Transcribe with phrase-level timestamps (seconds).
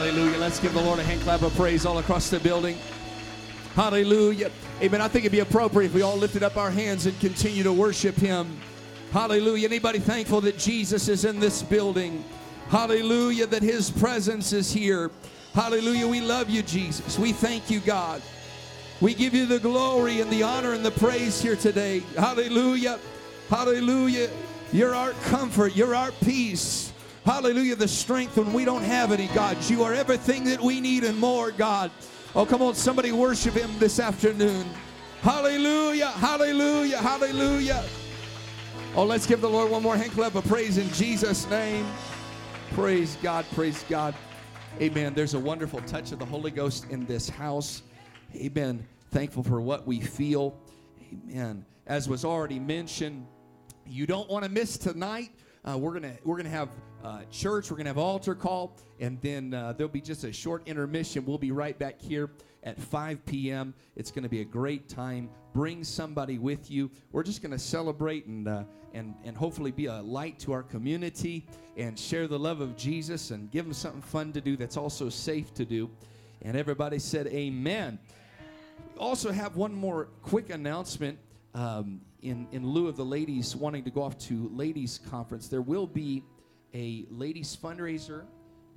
[0.00, 0.38] Hallelujah.
[0.38, 2.78] Let's give the Lord a hand clap of praise all across the building.
[3.74, 4.50] Hallelujah.
[4.80, 4.98] Amen.
[4.98, 7.72] I think it'd be appropriate if we all lifted up our hands and continue to
[7.74, 8.56] worship Him.
[9.12, 9.68] Hallelujah.
[9.68, 12.24] Anybody thankful that Jesus is in this building?
[12.70, 13.46] Hallelujah.
[13.46, 15.10] That His presence is here.
[15.52, 16.08] Hallelujah.
[16.08, 17.18] We love you, Jesus.
[17.18, 18.22] We thank you, God.
[19.02, 22.00] We give you the glory and the honor and the praise here today.
[22.16, 22.98] Hallelujah.
[23.50, 24.30] Hallelujah.
[24.72, 25.76] You're our comfort.
[25.76, 26.89] You're our peace.
[27.24, 27.76] Hallelujah.
[27.76, 29.56] The strength when we don't have any, God.
[29.68, 31.90] You are everything that we need and more, God.
[32.34, 32.74] Oh, come on.
[32.74, 34.66] Somebody worship Him this afternoon.
[35.20, 36.08] Hallelujah.
[36.08, 36.98] Hallelujah.
[36.98, 37.84] Hallelujah.
[38.96, 41.86] Oh, let's give the Lord one more hand clap of praise in Jesus' name.
[42.72, 43.44] Praise God.
[43.54, 44.14] Praise God.
[44.80, 45.12] Amen.
[45.12, 47.82] There's a wonderful touch of the Holy Ghost in this house.
[48.34, 48.86] Amen.
[49.10, 50.56] Thankful for what we feel.
[51.12, 51.66] Amen.
[51.86, 53.26] As was already mentioned,
[53.84, 55.30] you don't want to miss tonight.
[55.64, 56.70] Uh, we're gonna we're gonna have
[57.04, 57.70] uh, church.
[57.70, 61.24] We're gonna have altar call, and then uh, there'll be just a short intermission.
[61.24, 62.30] We'll be right back here
[62.62, 63.74] at 5 p.m.
[63.96, 65.30] It's gonna be a great time.
[65.54, 66.90] Bring somebody with you.
[67.12, 71.46] We're just gonna celebrate and uh, and and hopefully be a light to our community
[71.76, 75.08] and share the love of Jesus and give them something fun to do that's also
[75.08, 75.90] safe to do.
[76.42, 77.98] And everybody said, Amen.
[78.94, 81.18] We also have one more quick announcement.
[81.52, 85.62] Um, in, in lieu of the ladies wanting to go off to ladies conference, there
[85.62, 86.22] will be
[86.74, 88.24] a ladies fundraiser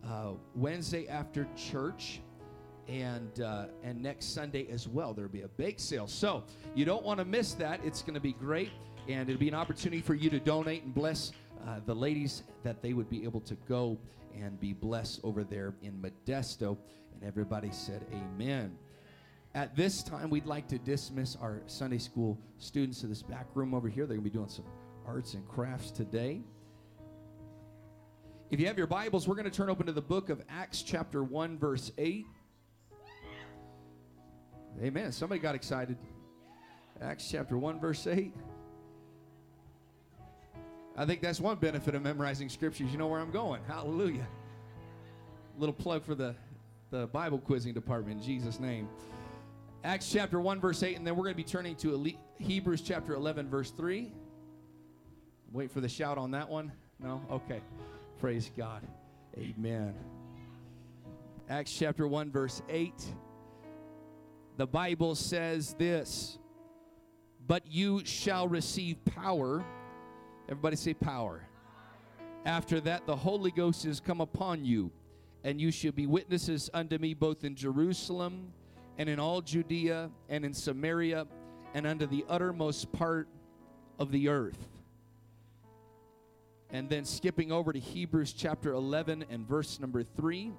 [0.08, 2.22] uh, Wednesday after church
[2.88, 5.14] and uh, and next Sunday as well.
[5.14, 6.44] There'll be a bake sale, so
[6.76, 7.80] you don't want to miss that.
[7.84, 8.72] It's going to be great,
[9.08, 11.32] and it'll be an opportunity for you to donate and bless
[11.66, 13.98] uh, the ladies that they would be able to go
[14.36, 16.78] and be blessed over there in Modesto.
[17.14, 18.76] And everybody said, "Amen."
[19.56, 23.76] At this time, we'd like to dismiss our Sunday school students to this back room
[23.76, 24.08] over here.
[24.08, 24.66] They're going to be doing some
[25.06, 26.42] arts and crafts today.
[28.54, 30.84] If you have your Bibles, we're going to turn open to the book of Acts,
[30.84, 32.28] chapter 1, verse 8.
[34.80, 35.12] Amen.
[35.12, 35.98] Somebody got excited.
[37.02, 38.31] Acts chapter 1, verse 8.
[40.96, 42.91] I think that's one benefit of memorizing scriptures.
[42.91, 43.64] You know where I'm going.
[43.68, 44.28] Hallelujah.
[45.58, 46.35] Little plug for the,
[46.91, 48.88] the Bible quizzing department in Jesus' name.
[49.84, 53.16] Acts chapter 1, verse 8, and then we're going to be turning to Hebrews chapter
[53.16, 54.12] 11, verse 3.
[55.52, 56.72] Wait for the shout on that one.
[57.00, 57.20] No?
[57.31, 57.59] Okay.
[58.23, 58.88] Praise God.
[59.38, 59.94] Amen.
[61.50, 62.94] Acts chapter 1, verse 8.
[64.56, 66.39] The Bible says this
[67.45, 69.66] But you shall receive power.
[70.47, 71.45] Everybody say power.
[72.45, 74.90] After that, the Holy Ghost is come upon you,
[75.44, 78.53] and you shall be witnesses unto me both in Jerusalem
[78.97, 81.28] and in all Judea and in Samaria
[81.73, 83.28] and unto the uttermost part
[84.00, 84.69] of the earth.
[86.73, 90.51] And then skipping over to Hebrews chapter 11 and verse number 3.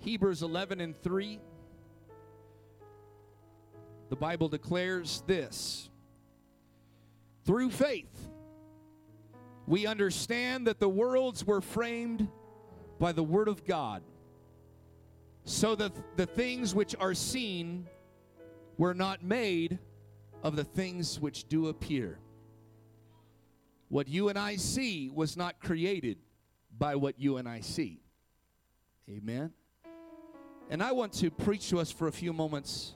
[0.00, 1.40] Hebrews 11 and 3.
[4.10, 5.88] The Bible declares this
[7.46, 8.28] through faith
[9.66, 12.28] we understand that the worlds were framed
[12.98, 14.02] by the Word of God,
[15.44, 17.86] so that the things which are seen
[18.76, 19.78] were not made
[20.44, 22.18] of the things which do appear.
[23.88, 26.18] What you and I see was not created
[26.76, 28.02] by what you and I see.
[29.08, 29.52] Amen.
[30.70, 32.94] And I want to preach to us for a few moments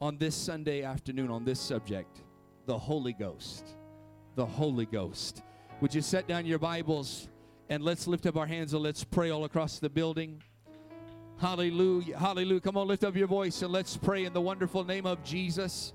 [0.00, 2.22] on this Sunday afternoon on this subject
[2.66, 3.64] the Holy Ghost.
[4.34, 5.42] The Holy Ghost.
[5.80, 7.28] Would you set down your Bibles
[7.68, 10.42] and let's lift up our hands and let's pray all across the building?
[11.38, 12.18] Hallelujah.
[12.18, 12.60] Hallelujah.
[12.60, 15.92] Come on, lift up your voice and let's pray in the wonderful name of Jesus.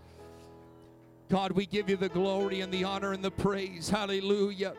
[1.31, 3.89] God, we give you the glory and the honor and the praise.
[3.89, 4.73] Hallelujah.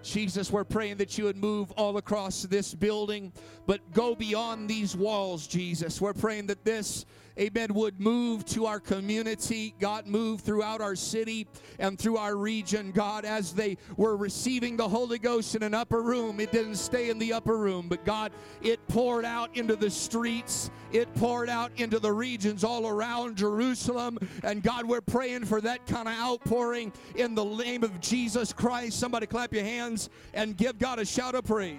[0.00, 3.32] Jesus, we're praying that you would move all across this building,
[3.66, 6.00] but go beyond these walls, Jesus.
[6.00, 7.04] We're praying that this
[7.38, 9.74] amen, would move to our community.
[9.78, 11.46] God, move throughout our city
[11.78, 16.02] and through our region, God, as they were receiving the Holy Ghost in an upper
[16.02, 16.40] room.
[16.40, 18.32] It didn't stay in the upper room, but God,
[18.62, 24.18] it poured out into the streets, it poured out into the regions all around Jerusalem.
[24.42, 28.98] And God, we're praying for that kind of outpouring in the name of Jesus Christ.
[28.98, 31.78] Somebody clap your hands and give God a shout of praise.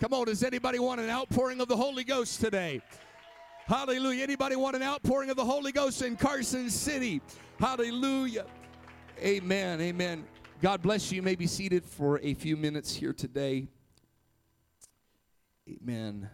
[0.00, 2.80] Come on, does anybody want an outpouring of the Holy Ghost today?
[3.66, 4.22] Hallelujah.
[4.22, 7.20] Anybody want an outpouring of the Holy Ghost in Carson City?
[7.58, 8.46] Hallelujah.
[9.20, 9.80] Amen.
[9.80, 10.24] Amen.
[10.62, 11.16] God bless you.
[11.16, 13.66] You may be seated for a few minutes here today.
[15.68, 16.30] Amen.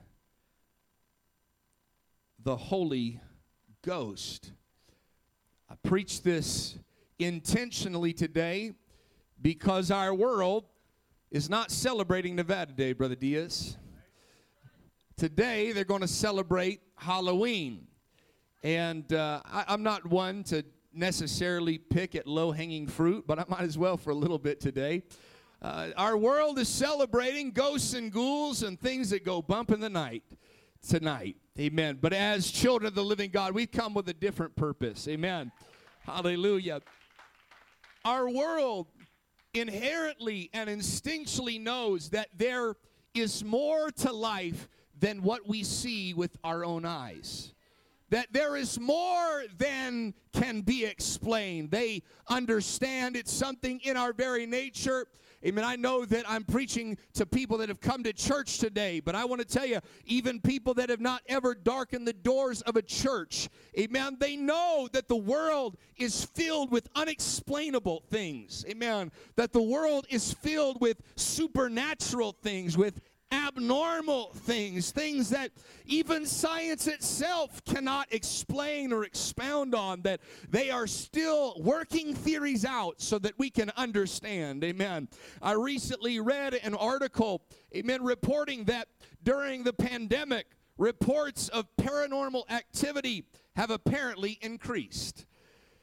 [2.43, 3.19] The Holy
[3.81, 4.53] Ghost.
[5.71, 6.77] I preached this
[7.19, 8.75] intentionally today
[9.41, 10.67] because our world
[11.35, 13.77] is not celebrating Nevada Day, Brother Diaz.
[15.17, 17.89] Today, they're going to celebrate Halloween.
[18.63, 23.45] And uh, I, I'm not one to necessarily pick at low hanging fruit, but I
[23.49, 25.03] might as well for a little bit today.
[25.61, 29.91] Uh, our world is celebrating ghosts and ghouls and things that go bump in the
[29.91, 30.23] night
[30.89, 31.35] tonight.
[31.59, 31.99] Amen.
[32.01, 35.09] But as children of the living God, we've come with a different purpose.
[35.09, 35.51] Amen.
[36.07, 36.81] Hallelujah.
[38.05, 38.87] Our world
[39.55, 42.75] inherently and instinctually knows that there
[43.15, 44.69] is more to life
[44.99, 47.55] than what we see with our own eyes
[48.15, 51.73] that there is more than can be explained.
[51.73, 55.07] They understand it's something in our very nature.
[55.45, 55.63] Amen.
[55.65, 59.27] I know that I'm preaching to people that have come to church today, but I
[59.27, 62.83] want to tell you, even people that have not ever darkened the doors of a
[62.83, 68.65] church, amen, they know that the world is filled with unexplainable things.
[68.69, 69.13] Amen.
[69.37, 73.01] That the world is filled with supernatural things, with
[73.33, 75.51] abnormal things, things that
[75.87, 83.01] even science itself cannot explain or expound on, that they are still working theories out
[83.01, 84.65] so that we can understand.
[84.65, 85.09] Amen.
[85.43, 87.43] I recently read an article,
[87.75, 88.89] amen, reporting that
[89.23, 90.47] during the pandemic,
[90.79, 93.25] reports of paranormal activity
[93.57, 95.27] have apparently increased.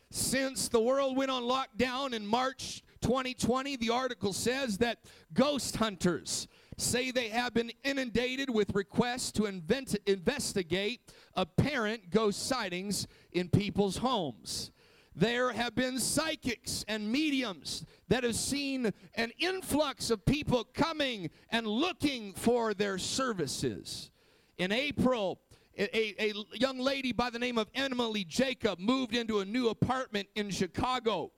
[0.09, 4.99] Since the world went on lockdown in March 2020, the article says that
[5.33, 6.47] ghost hunters
[6.81, 11.01] say they have been inundated with requests to invent, investigate
[11.35, 14.71] apparent ghost sightings in people's homes.
[15.15, 21.67] There have been psychics and mediums that have seen an influx of people coming and
[21.67, 24.09] looking for their services.
[24.57, 25.41] In April,
[25.77, 30.27] a, a, young lady by the name of Emily Jacob moved into a new apartment
[30.35, 31.31] in Chicago.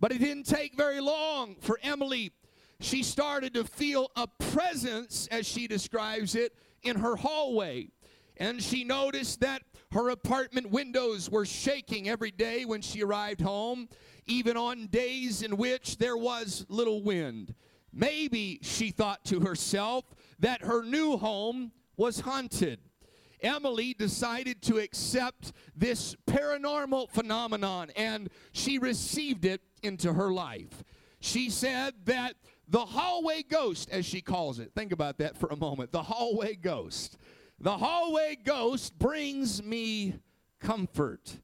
[0.00, 2.32] But it didn't take very long for Emily
[2.84, 7.88] she started to feel a presence, as she describes it, in her hallway.
[8.36, 13.88] And she noticed that her apartment windows were shaking every day when she arrived home,
[14.26, 17.54] even on days in which there was little wind.
[17.92, 20.04] Maybe she thought to herself
[20.40, 22.80] that her new home was haunted.
[23.40, 30.82] Emily decided to accept this paranormal phenomenon and she received it into her life.
[31.20, 32.34] She said that
[32.68, 34.72] the hallway ghost, as she calls it.
[34.74, 35.92] Think about that for a moment.
[35.92, 37.18] The hallway ghost.
[37.60, 40.14] The hallway ghost brings me
[40.60, 41.38] comfort.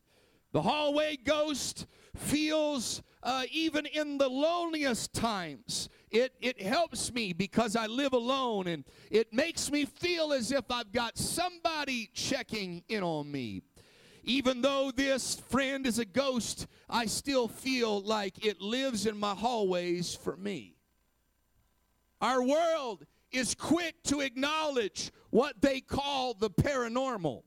[0.52, 1.86] The hallway ghost
[2.16, 8.66] feels, uh, even in the loneliest times, it, it helps me because I live alone
[8.66, 13.62] and it makes me feel as if I've got somebody checking in on me.
[14.24, 19.34] Even though this friend is a ghost, I still feel like it lives in my
[19.34, 20.74] hallways for me.
[22.20, 27.42] Our world is quick to acknowledge what they call the paranormal.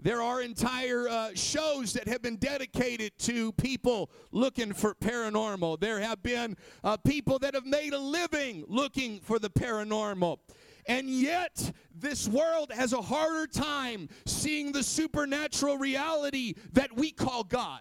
[0.00, 5.80] There are entire uh, shows that have been dedicated to people looking for paranormal.
[5.80, 10.38] There have been uh, people that have made a living looking for the paranormal.
[10.86, 17.44] And yet, this world has a harder time seeing the supernatural reality that we call
[17.44, 17.80] God.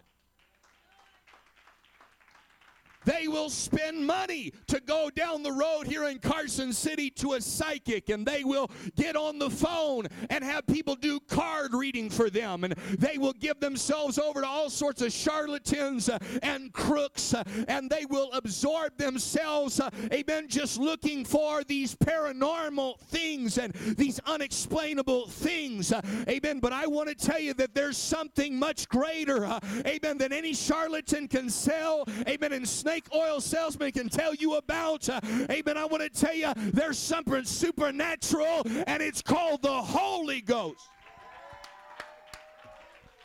[3.06, 7.42] They will spend money to go down the road here in Carson City to a
[7.42, 12.30] psychic, and they will get on the phone and have people do card reading for
[12.30, 12.64] them.
[12.64, 17.44] And they will give themselves over to all sorts of charlatans uh, and crooks, uh,
[17.68, 24.20] and they will absorb themselves, uh, amen, just looking for these paranormal things and these
[24.26, 25.92] unexplainable things,
[26.28, 26.60] amen.
[26.60, 29.46] But I want to tell you that there's something much greater,
[29.86, 34.56] amen, than any charlatan can sell, amen, and snake snake oil salesman can tell you
[34.56, 35.10] about.
[35.10, 35.20] Uh,
[35.50, 35.78] amen.
[35.78, 40.90] I want to tell you there's something supernatural, and it's called the Holy Ghost.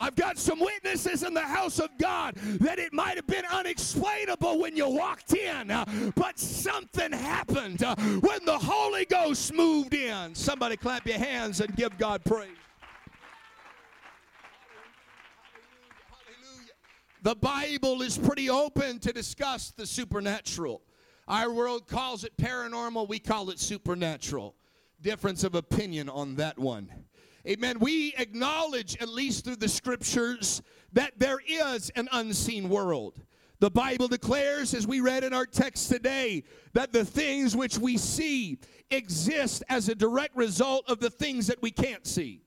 [0.01, 4.57] I've got some witnesses in the house of God that it might have been unexplainable
[4.57, 5.85] when you walked in, uh,
[6.15, 10.33] but something happened uh, when the Holy Ghost moved in.
[10.33, 12.49] Somebody clap your hands and give God praise.
[17.21, 20.81] The Bible is pretty open to discuss the supernatural.
[21.27, 24.55] Our world calls it paranormal, we call it supernatural.
[25.01, 26.89] Difference of opinion on that one.
[27.45, 27.79] Amen.
[27.79, 30.61] We acknowledge, at least through the scriptures,
[30.93, 33.21] that there is an unseen world.
[33.59, 37.97] The Bible declares, as we read in our text today, that the things which we
[37.97, 38.59] see
[38.91, 42.43] exist as a direct result of the things that we can't see.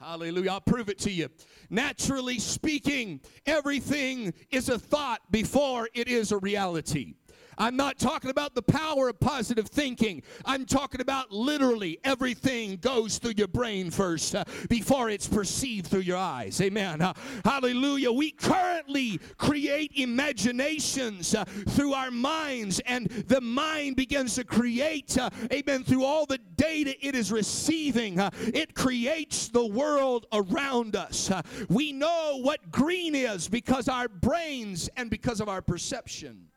[0.00, 0.52] Hallelujah.
[0.52, 1.28] I'll prove it to you.
[1.68, 7.16] Naturally speaking, everything is a thought before it is a reality.
[7.60, 10.22] I'm not talking about the power of positive thinking.
[10.46, 16.00] I'm talking about literally everything goes through your brain first uh, before it's perceived through
[16.00, 16.58] your eyes.
[16.62, 17.02] Amen.
[17.02, 17.12] Uh,
[17.44, 18.12] hallelujah.
[18.12, 25.28] We currently create imaginations uh, through our minds, and the mind begins to create, uh,
[25.52, 28.18] amen, through all the data it is receiving.
[28.18, 31.30] Uh, it creates the world around us.
[31.30, 36.49] Uh, we know what green is because our brains and because of our perception.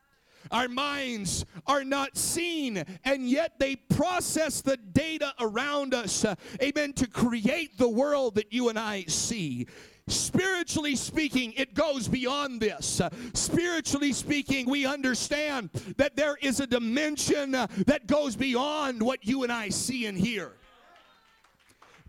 [0.53, 6.93] Our minds are not seen, and yet they process the data around us, uh, amen,
[6.93, 9.65] to create the world that you and I see.
[10.07, 13.01] Spiritually speaking, it goes beyond this.
[13.01, 19.25] Uh, spiritually speaking, we understand that there is a dimension uh, that goes beyond what
[19.25, 20.51] you and I see and hear.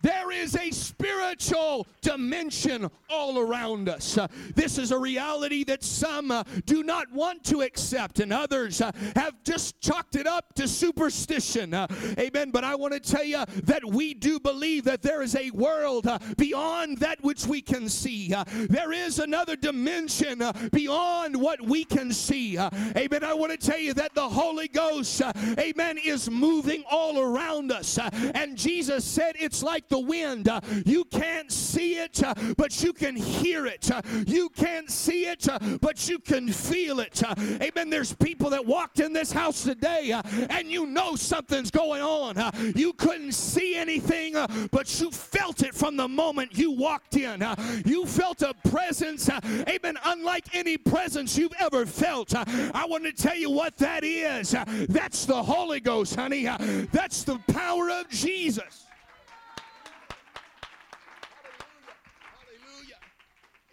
[0.04, 4.18] There is a spiritual dimension all around us.
[4.18, 8.82] Uh, this is a reality that some uh, do not want to accept, and others
[8.82, 11.72] uh, have just chalked it up to superstition.
[11.72, 11.86] Uh,
[12.18, 12.50] amen.
[12.50, 16.06] But I want to tell you that we do believe that there is a world
[16.06, 18.34] uh, beyond that which we can see.
[18.34, 22.58] Uh, there is another dimension beyond what we can see.
[22.58, 23.24] amen.
[23.24, 25.22] I want to tell you that the Holy Ghost,
[25.58, 27.98] amen, is moving all around us.
[28.34, 30.48] and Jesus said it's like the wind.
[30.48, 33.90] Uh, you can't see it, uh, but you can hear it.
[33.90, 37.22] Uh, you can't see it, uh, but you can feel it.
[37.22, 37.90] Uh, amen.
[37.90, 42.52] There's people that walked in this house today uh, and you know something's going on.
[42.76, 44.34] You couldn't see anything,
[44.70, 47.44] but you felt it from the moment you walked in.
[47.84, 52.34] You felt a presence, amen, unlike any presence you've ever felt.
[52.34, 54.54] I want to tell you what that is.
[54.88, 56.44] That's the Holy Ghost, honey.
[56.92, 58.86] That's the power of Jesus.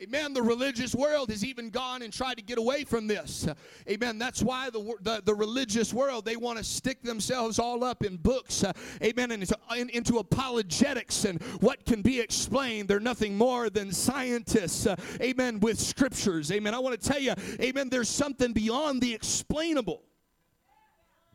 [0.02, 0.34] Amen.
[0.34, 3.48] The religious world has even gone and tried to get away from this.
[3.88, 4.18] Amen.
[4.18, 8.18] That's why the, the, the religious world, they want to stick themselves all up in
[8.18, 8.64] books.
[8.64, 9.30] Uh, amen.
[9.30, 12.88] And into, in, into, apologetics and what can be explained.
[12.88, 14.88] They're nothing more than scientists.
[14.88, 15.60] Uh, amen.
[15.60, 16.52] With scriptures.
[16.52, 16.74] Amen.
[16.74, 20.02] I want to tell you, amen, there's something beyond the explainable.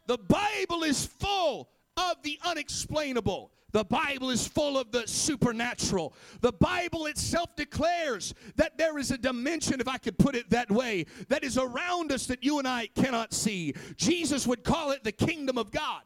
[0.08, 3.52] The Bible is full of the unexplainable.
[3.72, 6.14] The Bible is full of the supernatural.
[6.40, 10.70] The Bible itself declares that there is a dimension, if I could put it that
[10.70, 13.74] way, that is around us that you and I cannot see.
[13.96, 16.02] Jesus would call it the kingdom of God.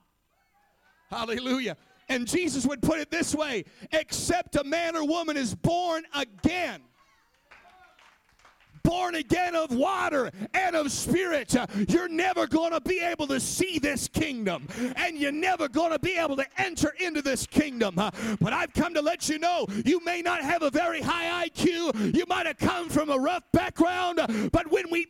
[1.10, 1.76] Hallelujah.
[2.08, 6.82] And Jesus would put it this way except a man or woman is born again
[8.82, 11.54] born again of water and of spirit,
[11.88, 15.98] you're never going to be able to see this kingdom and you're never going to
[15.98, 17.94] be able to enter into this kingdom.
[17.96, 22.14] But I've come to let you know you may not have a very high IQ,
[22.14, 24.20] you might have come from a rough background,
[24.52, 25.06] but when we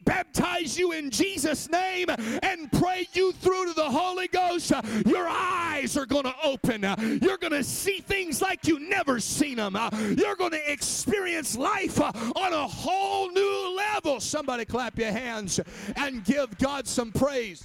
[0.71, 2.09] baptize you in Jesus' name
[2.43, 4.73] and pray you through to the Holy Ghost,
[5.07, 6.83] your eyes are going to open.
[7.23, 9.77] You're going to see things like you never seen them.
[10.17, 14.21] You're going to experience life on a whole new level.
[14.21, 15.61] Somebody clap your hands
[15.97, 17.65] and give God some praise.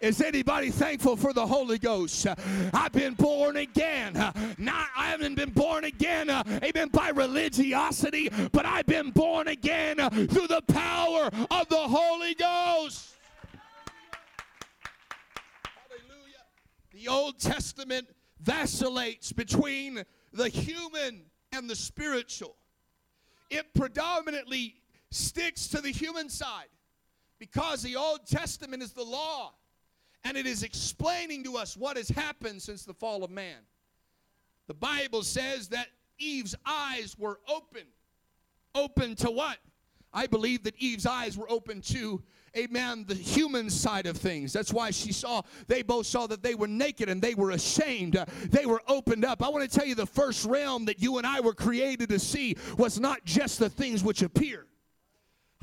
[0.00, 2.26] Is anybody thankful for the Holy Ghost?
[2.72, 4.14] I've been born again.
[4.58, 9.96] Not, I haven't been born again, uh, amen, by religiosity, but I've been born again
[10.28, 13.14] through the power of the Holy Ghost.
[15.88, 16.44] Hallelujah.
[16.92, 18.08] The Old Testament
[18.40, 21.22] vacillates between the human
[21.52, 22.56] and the spiritual.
[23.50, 24.74] It predominantly
[25.10, 26.68] sticks to the human side
[27.38, 29.54] because the Old Testament is the law
[30.24, 33.58] and it is explaining to us what has happened since the fall of man.
[34.66, 35.88] The Bible says that
[36.18, 37.82] Eve's eyes were open.
[38.74, 39.58] Open to what?
[40.12, 42.22] I believe that Eve's eyes were open to,
[42.56, 44.52] amen, the human side of things.
[44.52, 48.16] That's why she saw, they both saw that they were naked and they were ashamed.
[48.16, 49.42] Uh, they were opened up.
[49.42, 52.18] I want to tell you the first realm that you and I were created to
[52.20, 54.66] see was not just the things which appear.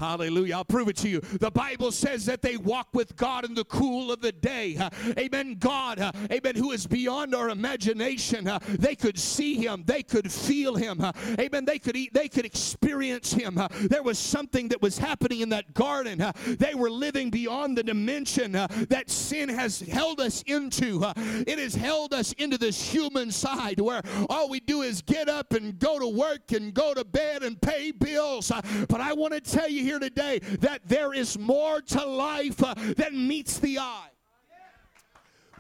[0.01, 0.55] Hallelujah.
[0.55, 1.20] I'll prove it to you.
[1.20, 4.75] The Bible says that they walk with God in the cool of the day.
[5.15, 5.58] Amen.
[5.60, 6.00] God,
[6.31, 8.50] amen, who is beyond our imagination.
[8.67, 11.05] They could see him, they could feel him.
[11.39, 11.65] Amen.
[11.65, 13.60] They could eat, they could experience him.
[13.81, 16.25] There was something that was happening in that garden.
[16.48, 21.03] They were living beyond the dimension that sin has held us into.
[21.15, 25.53] it has held us into this human side where all we do is get up
[25.53, 28.51] and go to work and go to bed and pay bills.
[28.89, 32.74] but I want to tell you here today that there is more to life uh,
[32.98, 34.10] than meets the eye.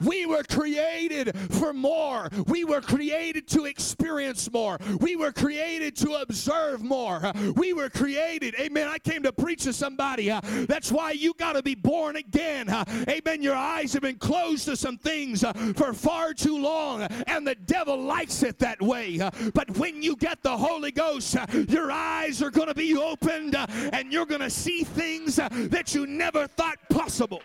[0.03, 2.29] We were created for more.
[2.47, 4.77] We were created to experience more.
[4.99, 7.31] We were created to observe more.
[7.55, 8.55] We were created.
[8.59, 8.87] Amen.
[8.87, 10.31] I came to preach to somebody.
[10.31, 12.69] Uh, that's why you got to be born again.
[12.69, 13.41] Uh, amen.
[13.41, 17.55] Your eyes have been closed to some things uh, for far too long, and the
[17.55, 19.19] devil likes it that way.
[19.53, 21.35] But when you get the Holy Ghost,
[21.67, 26.07] your eyes are going to be opened and you're going to see things that you
[26.07, 27.41] never thought possible.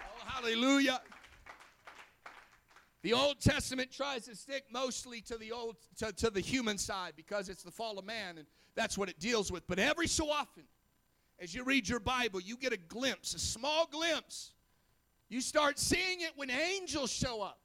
[0.00, 1.00] Oh, hallelujah.
[3.02, 7.14] The Old Testament tries to stick mostly to the old to, to the human side
[7.16, 9.66] because it's the fall of man and that's what it deals with.
[9.66, 10.64] But every so often,
[11.40, 14.52] as you read your Bible, you get a glimpse, a small glimpse.
[15.28, 17.58] You start seeing it when angels show up.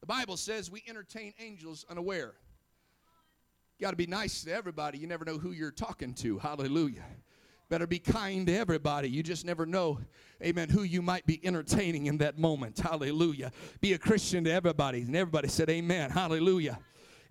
[0.00, 2.34] The Bible says we entertain angels unaware.
[3.80, 4.98] Got to be nice to everybody.
[4.98, 6.38] You never know who you're talking to.
[6.38, 7.04] Hallelujah.
[7.68, 9.10] Better be kind to everybody.
[9.10, 10.00] You just never know,
[10.42, 12.78] amen, who you might be entertaining in that moment.
[12.78, 13.52] Hallelujah.
[13.80, 15.02] Be a Christian to everybody.
[15.02, 16.10] And everybody said, Amen.
[16.10, 16.78] Hallelujah.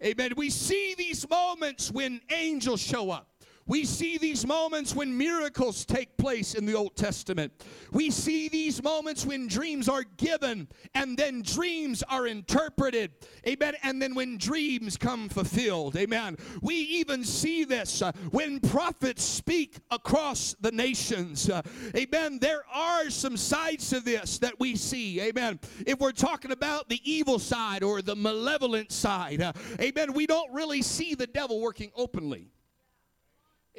[0.03, 0.33] Amen.
[0.37, 3.36] We see these moments when angels show up.
[3.67, 7.51] We see these moments when miracles take place in the Old Testament.
[7.91, 13.11] We see these moments when dreams are given and then dreams are interpreted.
[13.45, 13.75] Amen.
[13.83, 15.97] And then when dreams come fulfilled.
[15.97, 16.37] Amen.
[16.61, 21.49] We even see this uh, when prophets speak across the nations.
[21.49, 21.61] Uh,
[21.95, 22.39] amen.
[22.39, 25.19] There are some sides to this that we see.
[25.21, 25.59] Amen.
[25.85, 30.53] If we're talking about the evil side or the malevolent side, uh, amen, we don't
[30.53, 32.51] really see the devil working openly.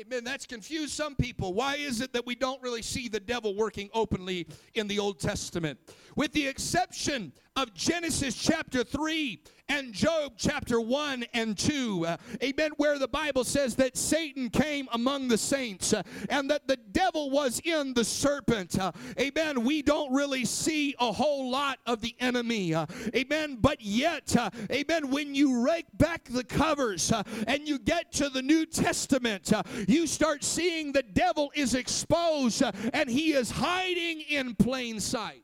[0.00, 0.23] Amen.
[0.23, 1.55] That's confused some people.
[1.55, 5.19] Why is it that we don't really see the devil working openly in the Old
[5.19, 5.76] Testament?
[6.14, 12.06] With the exception of Genesis chapter 3 and Job chapter 1 and 2.
[12.06, 12.72] Uh, amen.
[12.76, 17.30] Where the Bible says that Satan came among the saints uh, and that the devil
[17.30, 18.78] was in the serpent.
[18.78, 19.64] Uh, amen.
[19.64, 22.75] We don't really see a whole lot of the enemy.
[22.75, 23.58] Uh, amen.
[23.60, 28.28] But yet, uh, amen, when you rake back the covers uh, and you get to
[28.28, 29.52] the New Testament,
[29.87, 35.43] you start seeing the devil is exposed and he is hiding in plain sight.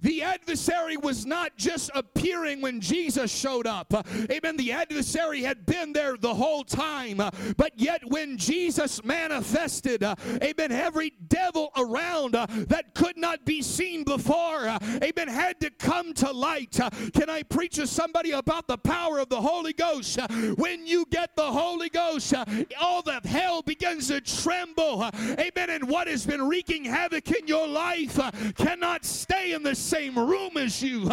[0.00, 3.92] The adversary was not just appearing when Jesus showed up.
[4.30, 4.56] Amen.
[4.56, 7.16] The adversary had been there the whole time.
[7.56, 14.66] But yet, when Jesus manifested, amen, every devil around that could not be seen before,
[15.02, 16.78] amen, had to come to light.
[17.14, 20.18] Can I preach to somebody about the power of the Holy Ghost?
[20.56, 22.34] when you get the Holy Ghost,
[22.80, 25.04] all the hell begins to tremble.
[25.04, 25.70] amen.
[25.70, 28.18] And what has been wreaking havoc in your life
[28.56, 31.08] cannot stay in the same room as you.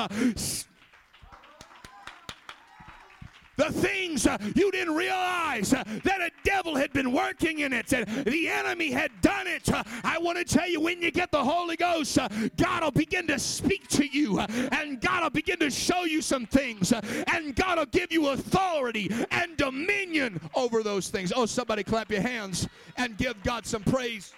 [3.55, 7.93] The things uh, you didn't realize uh, that a devil had been working in it
[7.93, 9.71] and the enemy had done it.
[9.71, 12.17] Uh, I want to tell you when you get the Holy Ghost,
[12.57, 16.47] God will begin to speak to you and God will begin to show you some
[16.47, 21.31] things and God will give you authority and dominion over those things.
[21.35, 24.33] Oh, somebody clap your hands and give God some praise.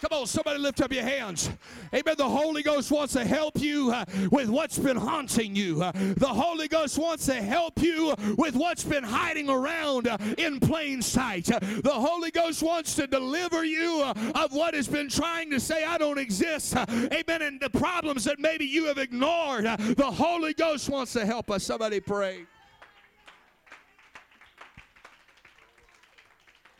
[0.00, 1.50] Come on, somebody lift up your hands.
[1.94, 2.14] Amen.
[2.16, 5.82] The Holy Ghost wants to help you uh, with what's been haunting you.
[5.82, 10.58] Uh, the Holy Ghost wants to help you with what's been hiding around uh, in
[10.58, 11.52] plain sight.
[11.52, 15.60] Uh, the Holy Ghost wants to deliver you uh, of what has been trying to
[15.60, 16.76] say, I don't exist.
[16.76, 17.42] Uh, amen.
[17.42, 19.64] And the problems that maybe you have ignored.
[19.64, 21.62] the Holy Ghost wants to help us.
[21.64, 22.46] Somebody pray.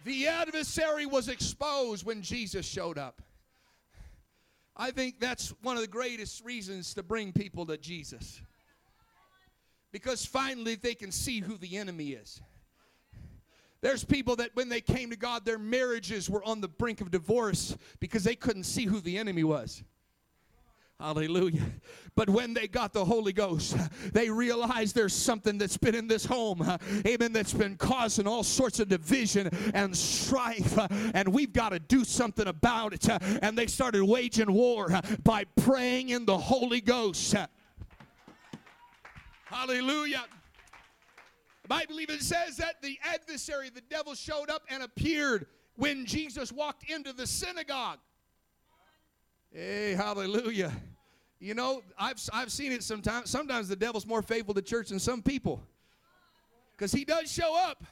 [0.04, 3.20] The adversary was exposed when Jesus showed up.
[4.76, 8.40] I think that's one of the greatest reasons to bring people to Jesus.
[9.92, 12.40] Because finally they can see who the enemy is.
[13.82, 17.10] There's people that when they came to God, their marriages were on the brink of
[17.10, 19.82] divorce because they couldn't see who the enemy was.
[21.00, 21.62] Hallelujah.
[22.14, 23.74] But when they got the Holy Ghost,
[24.12, 26.60] they realized there's something that's been in this home,
[27.06, 30.78] amen, that's been causing all sorts of division and strife,
[31.14, 33.08] and we've got to do something about it.
[33.42, 34.90] And they started waging war
[35.24, 37.34] by praying in the Holy Ghost.
[39.44, 40.24] Hallelujah.
[41.62, 46.52] The Bible even says that the adversary, the devil, showed up and appeared when Jesus
[46.52, 48.00] walked into the synagogue.
[49.52, 50.72] Hey, hallelujah.
[51.40, 53.30] You know, I've, I've seen it sometimes.
[53.30, 55.60] Sometimes the devil's more faithful to church than some people.
[56.72, 57.82] Because he does show up.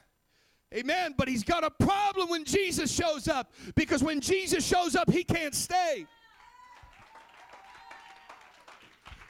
[0.73, 1.15] Amen.
[1.17, 3.51] But he's got a problem when Jesus shows up.
[3.75, 6.05] Because when Jesus shows up, he can't stay.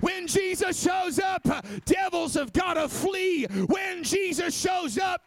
[0.02, 1.48] When Jesus shows up,
[1.86, 3.46] devils have got to flee.
[3.46, 5.24] When Jesus shows up,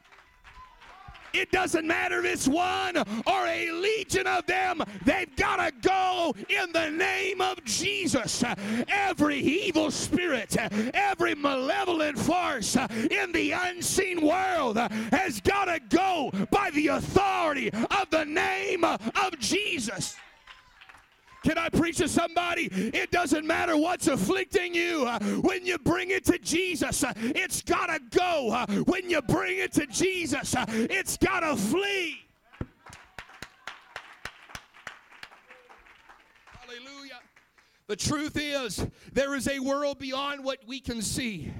[1.32, 6.34] It doesn't matter if it's one or a legion of them, they've got to go
[6.48, 8.44] in the name of Jesus.
[8.88, 10.56] Every evil spirit,
[10.94, 18.10] every malevolent force in the unseen world has got to go by the authority of
[18.10, 20.16] the name of Jesus.
[21.44, 22.68] Can I preach to somebody?
[22.72, 25.04] It doesn't matter what's afflicting you.
[25.06, 28.50] Uh, when you bring it to Jesus, uh, it's got to go.
[28.52, 32.20] Uh, when you bring it to Jesus, it's got to flee.
[36.46, 37.20] Hallelujah.
[37.88, 41.52] The truth is, there is a world beyond what we can see.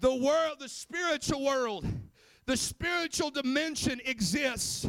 [0.00, 1.86] The world, the spiritual world,
[2.46, 4.88] the spiritual dimension exists.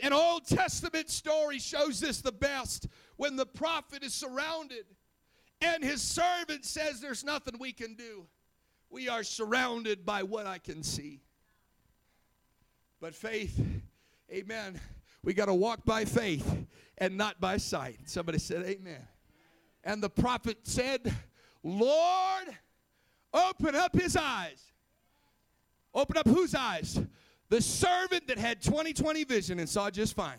[0.00, 4.84] An Old Testament story shows this the best when the prophet is surrounded
[5.60, 8.26] and his servant says, There's nothing we can do.
[8.90, 11.22] We are surrounded by what I can see.
[13.00, 13.60] But faith,
[14.30, 14.80] amen.
[15.22, 16.66] We got to walk by faith
[16.98, 17.98] and not by sight.
[18.04, 19.06] Somebody said, Amen.
[19.82, 21.14] And the prophet said,
[21.62, 22.48] Lord,
[23.32, 24.62] open up his eyes.
[25.94, 27.00] Open up whose eyes?
[27.50, 30.38] The servant that had 20/20 vision and saw just fine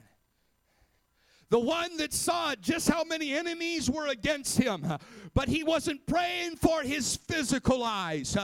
[1.49, 4.86] the one that saw just how many enemies were against him.
[5.34, 8.38] But he wasn't praying for his physical eyes.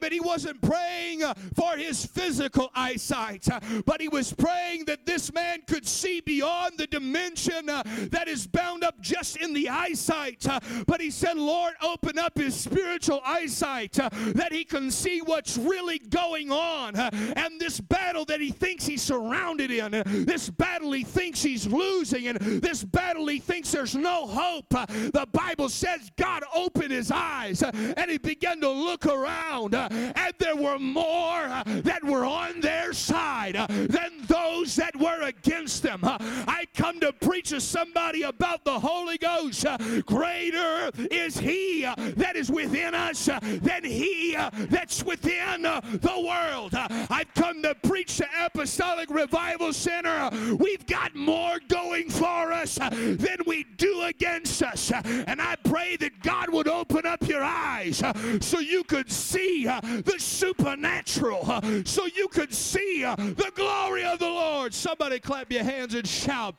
[0.00, 3.46] But he wasn't praying uh, for his physical eyesight.
[3.84, 7.82] But he was praying that this man could see beyond the dimension uh,
[8.12, 10.46] that is bound up just in the eyesight.
[10.86, 15.98] But he said, Lord, open up his spiritual eyesight that he can see what's really
[15.98, 16.94] going on.
[16.96, 21.66] And this battle that he thinks he's surrounded in, uh, this battle he thinks he's
[21.66, 24.74] losing, and this battle he thinks there's no hope.
[24.74, 29.74] Uh, the Bible says God opened his eyes uh, and he began to look around,
[29.74, 34.94] uh, and there were more uh, that were on their side uh, than those that
[34.96, 36.00] were against them.
[36.02, 39.64] Uh, I come to preach to somebody about the Holy Ghost.
[40.06, 41.82] Greater is he
[42.16, 44.36] that is within us than he
[44.68, 46.74] that's within the world.
[46.74, 50.30] I've come to preach to Apostolic Revival Center.
[50.58, 54.92] We've got more going for for us uh, than we do against us.
[54.92, 59.66] And I pray that God would open up your eyes uh, so you could see
[59.66, 61.44] uh, the supernatural,
[61.84, 64.74] so you could see the glory of the Lord.
[64.74, 66.54] Somebody clap your hands and shout.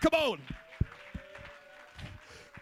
[0.00, 0.38] Come on.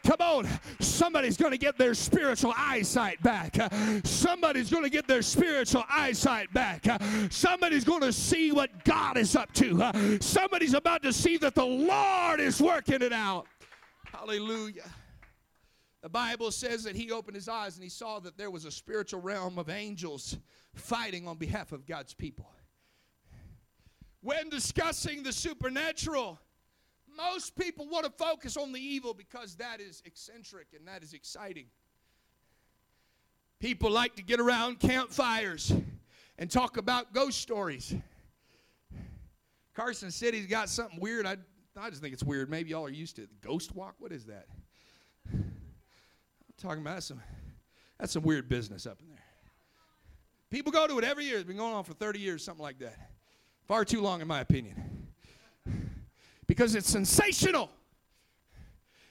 [0.05, 0.49] Come on,
[0.81, 3.57] somebody's going to get their spiritual eyesight back.
[4.05, 6.85] Somebody's going to get their spiritual eyesight back.
[7.31, 10.19] Somebody's going to see what God is up to.
[10.21, 13.47] Somebody's about to see that the Lord is working it out.
[14.05, 14.91] Hallelujah.
[16.03, 18.73] The Bible says that he opened his eyes and he saw that there was a
[18.73, 20.37] spiritual realm of angels
[20.75, 22.51] fighting on behalf of God's people.
[24.21, 26.41] When discussing the supernatural,
[27.17, 31.13] most people want to focus on the evil because that is eccentric and that is
[31.13, 31.67] exciting.
[33.61, 35.73] People like to get around campfires
[36.39, 37.95] and talk about ghost stories.
[39.75, 41.27] Carson City's got something weird.
[41.27, 41.37] I,
[41.77, 42.51] I just think it's weird.
[42.51, 43.29] Maybe y'all are used to it.
[43.41, 43.95] Ghost walk?
[43.99, 44.47] What is that?
[45.33, 45.55] I'm
[46.59, 47.21] talking about some
[47.99, 49.23] that's some weird business up in there.
[50.51, 51.37] People go to it every year.
[51.37, 53.11] It's been going on for 30 years, something like that.
[53.69, 55.02] Far too long, in my opinion
[56.53, 57.71] because it's sensational.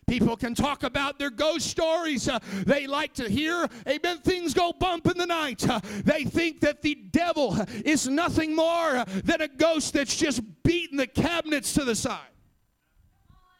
[0.07, 2.29] People can talk about their ghost stories.
[2.29, 5.67] Uh, they like to hear, amen, things go bump in the night.
[5.67, 10.97] Uh, they think that the devil is nothing more than a ghost that's just beating
[10.97, 12.19] the cabinets to the side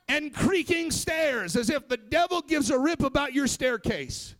[0.07, 4.35] and creaking stairs as if the devil gives a rip about your staircase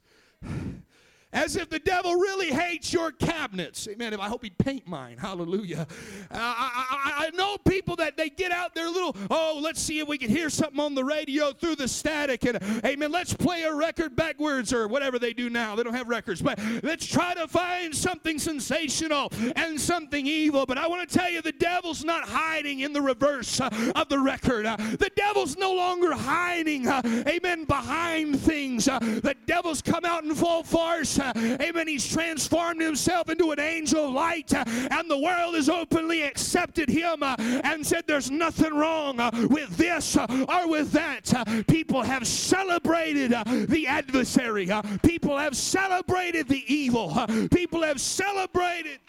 [1.33, 3.87] as if the devil really hates your cabinets.
[3.87, 4.13] Amen.
[4.19, 5.17] I hope he'd paint mine.
[5.17, 5.87] Hallelujah.
[6.29, 9.99] Uh, I, I, I, know people that they get out their little, oh, let's see
[9.99, 12.45] if we can hear something on the radio through the static.
[12.45, 15.75] And amen, let's play a record backwards or whatever they do now.
[15.75, 20.65] They don't have records, but let's try to find something sensational and something evil.
[20.65, 24.09] But I want to tell you, the devil's not hiding in the reverse uh, of
[24.09, 24.65] the record.
[24.65, 28.87] Uh, the devil's no longer hiding, uh, amen, behind things.
[28.87, 33.59] Uh, the devil's come out in full force Uh, amen, he's transformed himself into an
[33.59, 38.31] angel of light, uh, and the world has openly accepted him uh, and said there's
[38.31, 39.17] nothing wrong
[39.49, 41.31] with this or with that.
[41.67, 43.31] People have celebrated
[43.67, 44.69] the adversary,
[45.03, 48.99] people have celebrated the evil, people have celebrated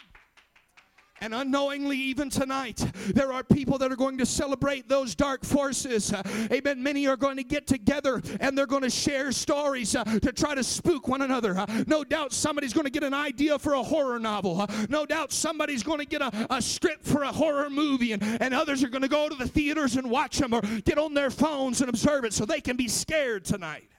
[1.23, 6.13] And unknowingly, even tonight, there are people that are going to celebrate those dark forces.
[6.51, 6.83] Amen.
[6.83, 10.53] Many are going to get together and they're going to share stories uh, to try
[10.53, 11.57] to spook one another.
[11.57, 14.59] Uh, no doubt somebody's going to get an idea for a horror novel.
[14.59, 18.21] Uh, no doubt somebody's going to get a, a script for a horror movie, and,
[18.41, 21.13] and others are going to go to the theaters and watch them or get on
[21.13, 23.89] their phones and observe it so they can be scared tonight.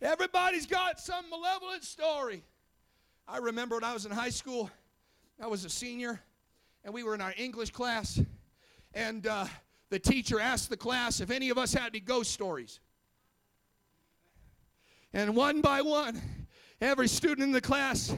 [0.00, 2.44] Everybody's got some malevolent story.
[3.32, 4.68] I remember when I was in high school,
[5.40, 6.20] I was a senior,
[6.84, 8.20] and we were in our English class,
[8.92, 9.44] and uh,
[9.88, 12.80] the teacher asked the class if any of us had any ghost stories.
[15.12, 16.20] And one by one,
[16.80, 18.12] every student in the class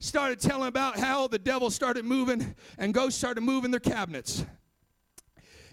[0.00, 4.44] started telling about how the devil started moving and ghosts started moving their cabinets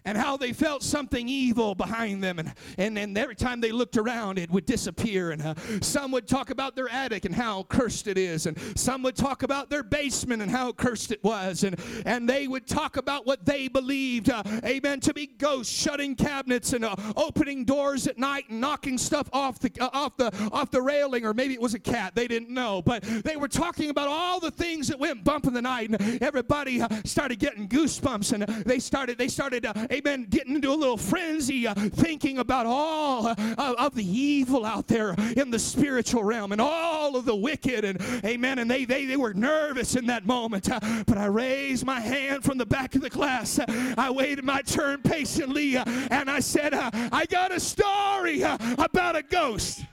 [0.05, 2.39] and how they felt something evil behind them.
[2.39, 5.31] And, and, and every time they looked around, it would disappear.
[5.31, 8.45] And uh, some would talk about their attic and how cursed it is.
[8.45, 11.63] And some would talk about their basement and how cursed it was.
[11.63, 16.15] And, and they would talk about what they believed, uh, amen, to be ghosts shutting
[16.15, 20.31] cabinets and uh, opening doors at night and knocking stuff off the, uh, off, the,
[20.51, 21.25] off the railing.
[21.25, 22.13] Or maybe it was a cat.
[22.13, 22.81] They didn't know.
[22.83, 25.89] But they were talking about all the things that went bump in the night.
[25.89, 28.33] And everybody uh, started getting goosebumps.
[28.33, 32.65] And they started, they started, uh, amen, getting into a little frenzy, uh, thinking about
[32.65, 37.35] all uh, of the evil out there in the spiritual realm and all of the
[37.35, 38.59] wicked, and amen.
[38.59, 42.43] And they they, they were nervous in that moment, uh, but I raised my hand
[42.43, 43.59] from the back of the class.
[43.97, 48.57] I waited my turn patiently, uh, and I said, uh, I got a story uh,
[48.77, 49.85] about a ghost.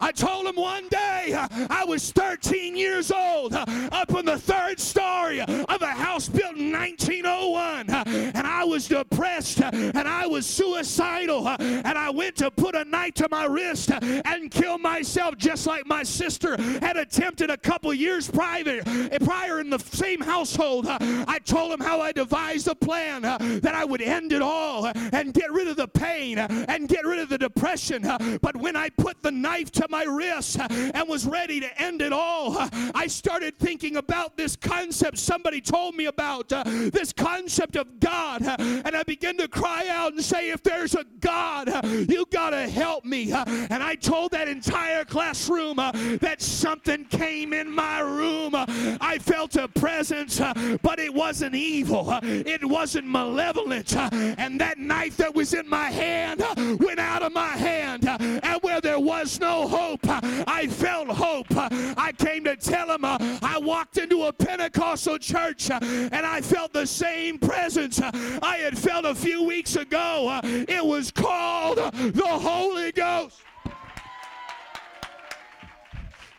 [0.00, 1.34] I told him one day
[1.70, 6.72] I was 13 years old up on the third story of a house built in
[6.72, 12.74] 1901 uh, and I was depressed and I was suicidal and I went to put
[12.74, 17.56] a knife to my wrist and kill myself just like my sister had attempted a
[17.56, 18.82] couple years prior,
[19.24, 20.86] prior in the same household.
[20.88, 25.34] I told him how I devised a plan that I would end it all and
[25.34, 28.02] get rid of the pain and get rid of the depression.
[28.40, 32.12] But when I put the knife to my wrist and was ready to end it
[32.12, 32.56] all,
[32.94, 38.42] I started thinking about this concept somebody told me about, uh, this concept of God.
[38.58, 41.70] And I began to cry out and say, if there's a God,
[42.08, 43.32] you got to help me.
[43.32, 48.52] And I told that entire classroom uh, that something came in my room.
[48.54, 53.94] I felt a presence, uh, but it wasn't evil, it wasn't malevolent.
[53.96, 56.42] And that knife that was in my hand
[56.80, 58.08] went out of my hand.
[58.08, 60.00] And where there was no hope, hope.
[60.48, 61.46] I felt hope.
[61.50, 66.40] I came to tell him uh, I walked into a Pentecostal church uh, and I
[66.40, 70.28] felt the same presence I had felt a few weeks ago.
[70.28, 73.40] Uh, it was called the Holy Ghost.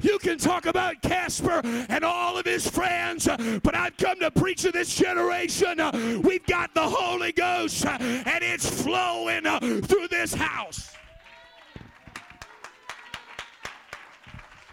[0.01, 4.61] You can talk about Casper and all of his friends, but I've come to preach
[4.61, 5.81] to this generation.
[6.21, 9.43] We've got the Holy Ghost, and it's flowing
[9.81, 10.89] through this house.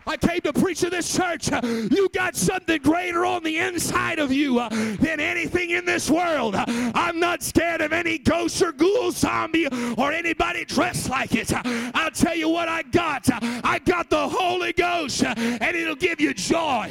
[0.06, 1.50] I came to preach to this church.
[1.50, 6.08] Uh, you got something greater on the inside of you uh, than anything in this
[6.08, 6.54] world.
[6.54, 6.64] Uh,
[6.94, 9.66] I'm not scared of any ghost or ghoul zombie
[9.96, 11.52] or anybody dressed like it.
[11.52, 11.62] Uh,
[11.94, 13.28] I'll tell you what I got.
[13.64, 16.88] I got the Holy Ghost and it'll give you joy.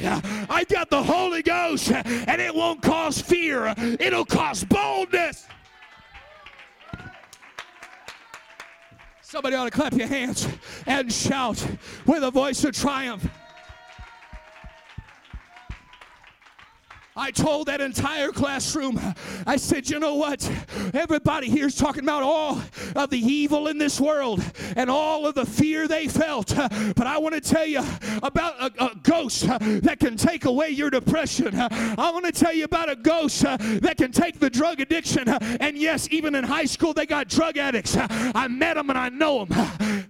[0.50, 5.46] I got the Holy Ghost and it won't cause fear, it'll cause boldness.
[9.36, 10.48] Somebody ought to clap your hands
[10.86, 11.62] and shout
[12.06, 13.28] with a voice of triumph.
[17.16, 19.00] I told that entire classroom,
[19.46, 20.48] I said, you know what?
[20.92, 22.60] Everybody here is talking about all
[22.94, 24.44] of the evil in this world
[24.76, 26.54] and all of the fear they felt.
[26.54, 27.82] But I want to tell you
[28.22, 31.54] about a, a ghost that can take away your depression.
[31.58, 35.28] I want to tell you about a ghost that can take the drug addiction.
[35.28, 37.96] And yes, even in high school, they got drug addicts.
[37.98, 40.06] I met them and I know them.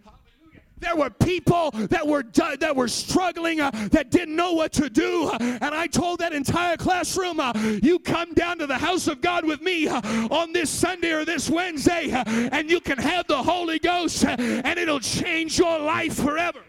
[0.78, 2.22] There were people that were
[2.60, 6.76] that were struggling, uh, that didn't know what to do, and I told that entire
[6.76, 10.68] classroom, uh, "You come down to the house of God with me uh, on this
[10.68, 15.00] Sunday or this Wednesday, uh, and you can have the Holy Ghost, uh, and it'll
[15.00, 16.60] change your life forever."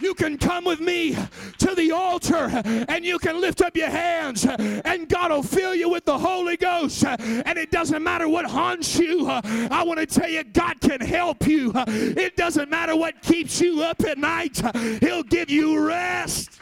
[0.00, 1.16] You can come with me
[1.58, 5.88] to the altar and you can lift up your hands and God will fill you
[5.88, 7.04] with the Holy Ghost.
[7.04, 9.26] And it doesn't matter what haunts you.
[9.28, 11.72] I want to tell you, God can help you.
[11.76, 14.60] It doesn't matter what keeps you up at night,
[15.00, 16.60] He'll give you rest.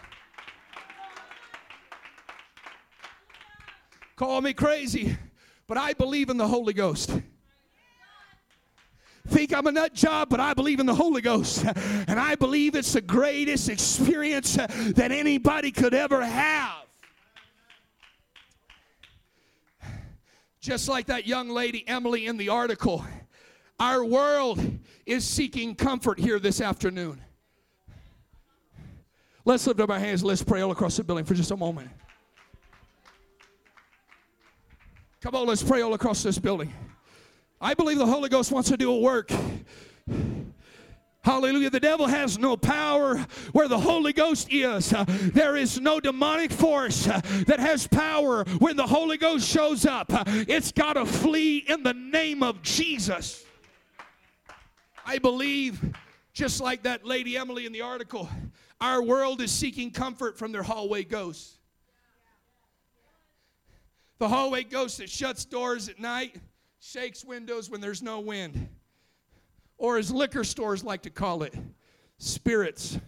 [4.16, 5.18] Call me crazy,
[5.66, 7.10] but I believe in the Holy Ghost.
[9.26, 11.64] Think I'm a nut job, but I believe in the Holy Ghost.
[12.08, 16.86] And I believe it's the greatest experience that anybody could ever have.
[20.60, 23.04] Just like that young lady, Emily, in the article,
[23.78, 24.60] our world
[25.04, 27.20] is seeking comfort here this afternoon.
[29.44, 30.24] Let's lift up our hands.
[30.24, 31.90] Let's pray all across the building for just a moment.
[35.20, 36.72] Come on, let's pray all across this building.
[37.60, 39.32] I believe the Holy Ghost wants to do a work.
[41.22, 41.70] Hallelujah.
[41.70, 43.16] The devil has no power
[43.52, 44.94] where the Holy Ghost is.
[45.08, 50.06] There is no demonic force that has power when the Holy Ghost shows up.
[50.48, 53.44] It's got to flee in the name of Jesus.
[55.04, 55.82] I believe,
[56.32, 58.28] just like that lady Emily in the article,
[58.80, 61.54] our world is seeking comfort from their hallway ghosts.
[64.18, 66.36] The hallway ghost that shuts doors at night,
[66.86, 68.68] shakes windows when there's no wind.
[69.76, 71.54] Or as liquor stores like to call it,
[72.18, 72.98] spirits.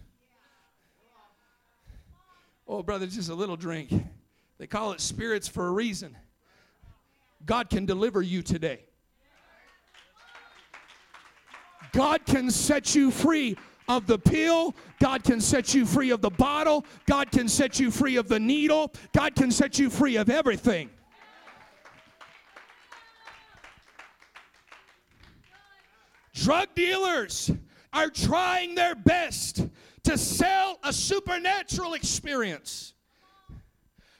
[2.67, 3.91] Oh, brother, just a little drink.
[4.57, 6.15] They call it spirits for a reason.
[7.45, 8.83] God can deliver you today.
[11.93, 14.75] God can set you free of the pill.
[14.99, 16.85] God can set you free of the bottle.
[17.07, 18.91] God can set you free of the needle.
[19.13, 20.89] God can set you free of everything.
[26.43, 27.51] Drug dealers
[27.91, 29.67] are trying their best
[30.03, 32.93] to sell a supernatural experience.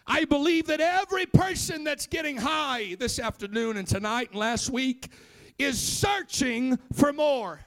[0.06, 5.10] I believe that every person that's getting high this afternoon and tonight and last week
[5.58, 7.62] is searching for more.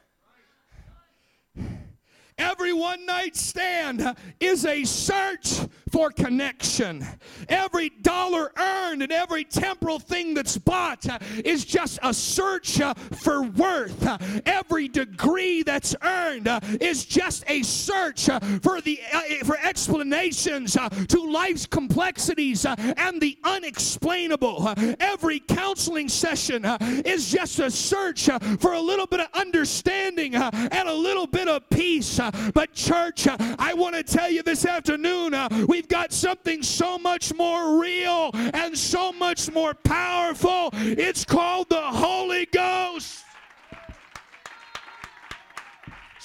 [2.36, 5.60] Every one night stand is a search
[5.92, 7.06] for connection.
[7.48, 12.94] Every dollar earned and every temporal thing that's bought uh, is just a search uh,
[12.94, 14.04] for worth.
[14.04, 16.48] Uh, every degree that's earned
[16.80, 18.24] is just a search
[18.62, 20.76] for the uh, eh, for explanations
[21.08, 24.72] to life's complexities and the unexplainable.
[24.98, 26.64] Every counseling session
[27.04, 31.68] is just a search for a little bit of understanding and a little bit of
[31.68, 32.18] peace.
[32.54, 35.48] But, church, I want to tell you this afternoon uh,
[35.82, 40.70] we've got something so much more real and so much more powerful.
[40.74, 43.21] It's called the Holy Ghost.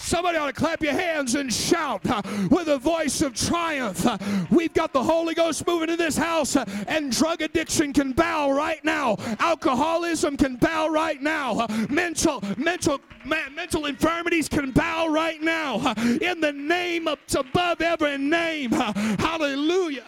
[0.08, 4.06] Somebody ought to clap your hands and shout uh, with a voice of triumph.
[4.06, 4.17] Uh,
[4.50, 8.50] we've got the Holy Ghost moving in this house, uh, and drug addiction can bow
[8.50, 9.17] right now.
[9.41, 11.67] Alcoholism can bow right now.
[11.89, 15.93] Mental, mental, mental infirmities can bow right now.
[16.22, 18.72] In the name of above every name.
[18.72, 20.06] Hallelujah.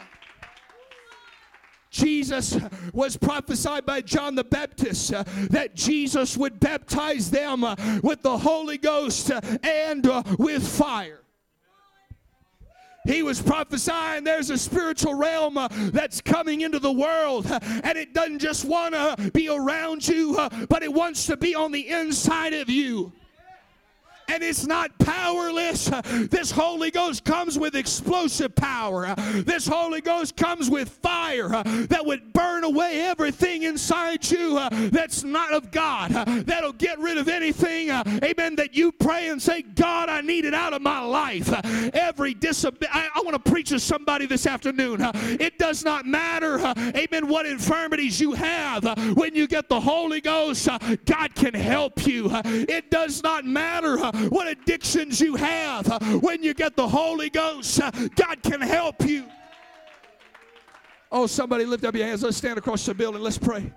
[1.89, 2.57] Jesus
[2.93, 8.37] was prophesied by John the Baptist uh, that Jesus would baptize them uh, with the
[8.37, 11.21] Holy Ghost uh, and uh, with fire.
[13.05, 17.97] He was prophesying there's a spiritual realm uh, that's coming into the world, uh, and
[17.97, 20.37] it doesn't just want to be around you,
[20.69, 23.11] but it wants to be on the inside of you
[24.29, 25.89] and it's not powerless.
[26.29, 29.13] This Holy Ghost comes with explosive power.
[29.45, 35.53] This Holy Ghost comes with fire that would burn away everything inside you that's not
[35.53, 36.11] of God,
[36.45, 40.53] that'll get rid of anything, amen, that you pray and say, God, I need it
[40.53, 41.49] out of my life.
[41.93, 44.99] Every disability, I, I want to preach to somebody this afternoon.
[45.39, 46.59] It does not matter,
[46.95, 48.83] amen, what infirmities you have.
[49.15, 50.67] When you get the Holy Ghost,
[51.05, 52.29] God can help you.
[52.31, 55.89] It does not matter what addictions you have.
[55.89, 59.25] Uh, when you get the Holy Ghost, uh, God can help you.
[61.11, 62.23] Oh, somebody lift up your hands.
[62.23, 63.21] Let's stand across the building.
[63.21, 63.71] Let's pray.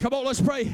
[0.00, 0.72] Come on, let's pray.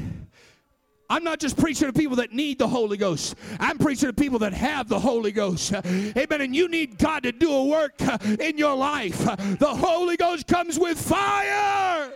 [1.09, 3.35] I'm not just preaching to people that need the Holy Ghost.
[3.59, 5.73] I'm preaching to people that have the Holy Ghost.
[5.73, 6.41] Amen.
[6.41, 9.17] And you need God to do a work uh, in your life.
[9.19, 12.11] The Holy Ghost comes with fire.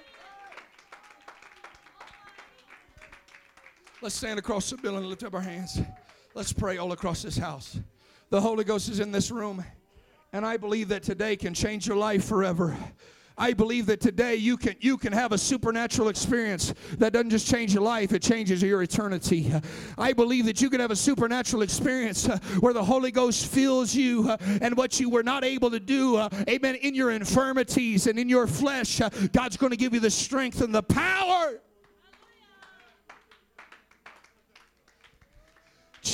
[4.01, 5.79] Let's stand across the building and lift up our hands.
[6.33, 7.79] Let's pray all across this house.
[8.29, 9.63] The Holy Ghost is in this room,
[10.31, 12.77] and I believe that today can change your life forever.
[13.39, 17.47] I believe that today you can you can have a supernatural experience that doesn't just
[17.47, 19.51] change your life, it changes your eternity.
[19.97, 23.95] I believe that you can have a supernatural experience uh, where the Holy Ghost fills
[23.95, 28.07] you uh, and what you were not able to do, uh, amen, in your infirmities
[28.07, 28.99] and in your flesh,
[29.31, 31.61] God's going to give you the strength and the power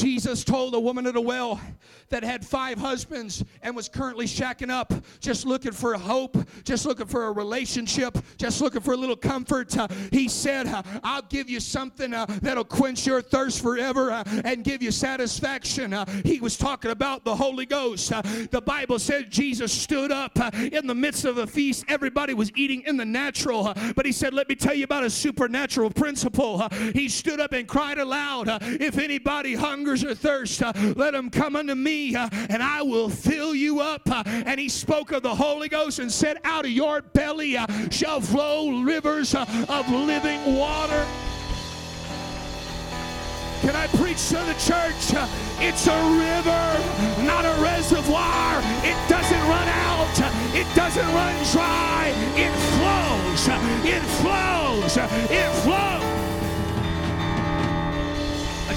[0.02, 1.60] Jesus told the woman at the well
[2.10, 7.08] that had five husbands and was currently shacking up, just looking for hope, just looking
[7.08, 9.76] for a relationship, just looking for a little comfort.
[9.78, 14.24] Uh, he said, uh, I'll give you something uh, that'll quench your thirst forever uh,
[14.44, 15.94] and give you satisfaction.
[15.94, 18.12] Uh, he was talking about the Holy Ghost.
[18.12, 18.22] Uh,
[18.52, 21.86] the Bible said Jesus stood up in the midst of a feast.
[21.88, 25.10] Everybody was eating in the natural, but he said, Let me tell you about a
[25.10, 26.68] supernatural principle.
[26.94, 31.76] he stood up and cried aloud, If anybody hungers or thirsts, let them come unto
[31.76, 34.02] me uh, and I will fill you up.
[34.10, 37.68] Uh, and he spoke of the Holy Ghost and said, Out of your belly uh,
[37.90, 41.06] shall flow rivers of living water.
[43.62, 45.28] Can I preach to the church?
[45.60, 48.60] It's a river, not a reservoir.
[48.84, 50.20] It doesn't run out,
[50.54, 52.14] it doesn't run dry.
[52.36, 53.48] It flows,
[53.86, 54.98] it flows,
[55.32, 56.25] it flows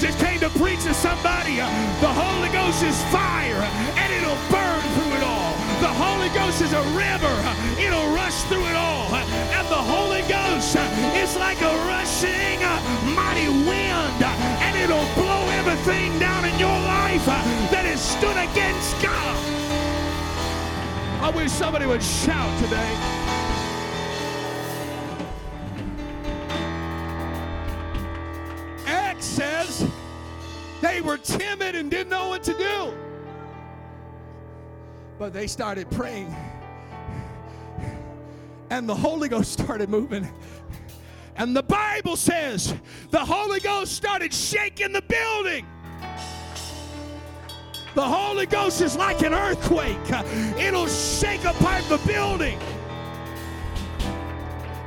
[0.00, 1.60] just came to preach to somebody.
[1.60, 1.66] Uh,
[2.00, 3.62] the Holy Ghost is fire
[3.98, 5.52] and it'll burn through it all.
[5.82, 9.12] The Holy Ghost is a river, uh, it'll rush through it all.
[9.14, 12.60] And the Holy Ghost uh, is like a rushing
[13.14, 19.36] mighty wind and it'll blow everything down in your life that has stood against God.
[21.20, 23.27] I wish somebody would shout today.
[31.08, 32.92] Were timid and didn't know what to do.
[35.18, 36.32] But they started praying,
[38.68, 40.28] and the Holy Ghost started moving.
[41.36, 42.74] And the Bible says
[43.10, 45.66] the Holy Ghost started shaking the building.
[47.94, 49.96] The Holy Ghost is like an earthquake,
[50.58, 52.58] it'll shake apart the building.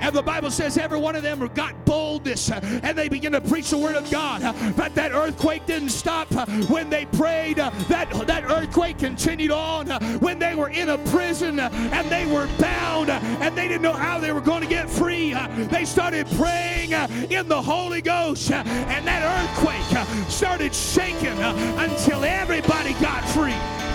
[0.02, 3.42] And the Bible says every one of them got boldness uh, and they began to
[3.42, 4.44] preach the word of God.
[4.44, 7.60] Uh, but that earthquake didn't stop uh, when they prayed.
[7.60, 12.10] Uh, that, that earthquake continued on uh, when they were in a prison uh, and
[12.10, 15.34] they were bound and they didn't know how they were going to get free.
[15.70, 16.92] They started praying
[17.32, 23.91] in the Holy Ghost and that earthquake started shaking until everybody got free.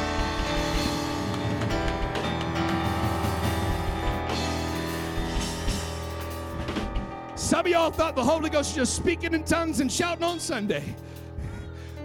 [7.47, 10.41] Some of y'all thought the Holy Ghost was just speaking in tongues and shouting on
[10.41, 10.83] Sunday.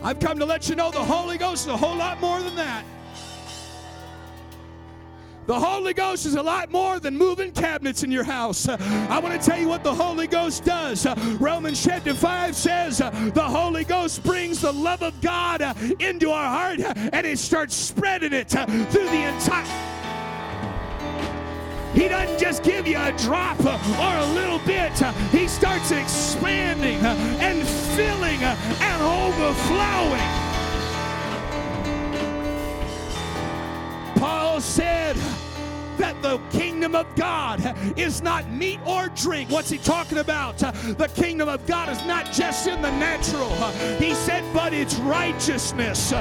[0.04, 2.56] I've come to let you know the Holy Ghost is a whole lot more than
[2.58, 2.86] that.
[5.48, 8.70] The Holy Ghost is a lot more than moving cabinets in your house.
[8.70, 11.08] I want to tell you what the Holy Ghost does.
[11.39, 15.64] Romans chapter 5 says the Holy Ghost brings the love of God
[16.00, 20.01] into our heart and it starts spreading it through the entire
[21.94, 24.92] he doesn't just give you a drop or a little bit.
[25.32, 30.22] He starts expanding and filling and overflowing.
[34.18, 35.18] Paul said,
[35.98, 39.52] that the kingdom of God is not meat or drink.
[39.52, 40.58] What's he talking about?
[40.58, 43.50] The kingdom of God is not just in the natural.
[43.98, 46.12] He said, but it's righteousness,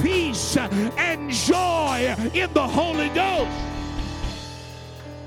[0.00, 3.50] peace, and joy in the Holy Ghost.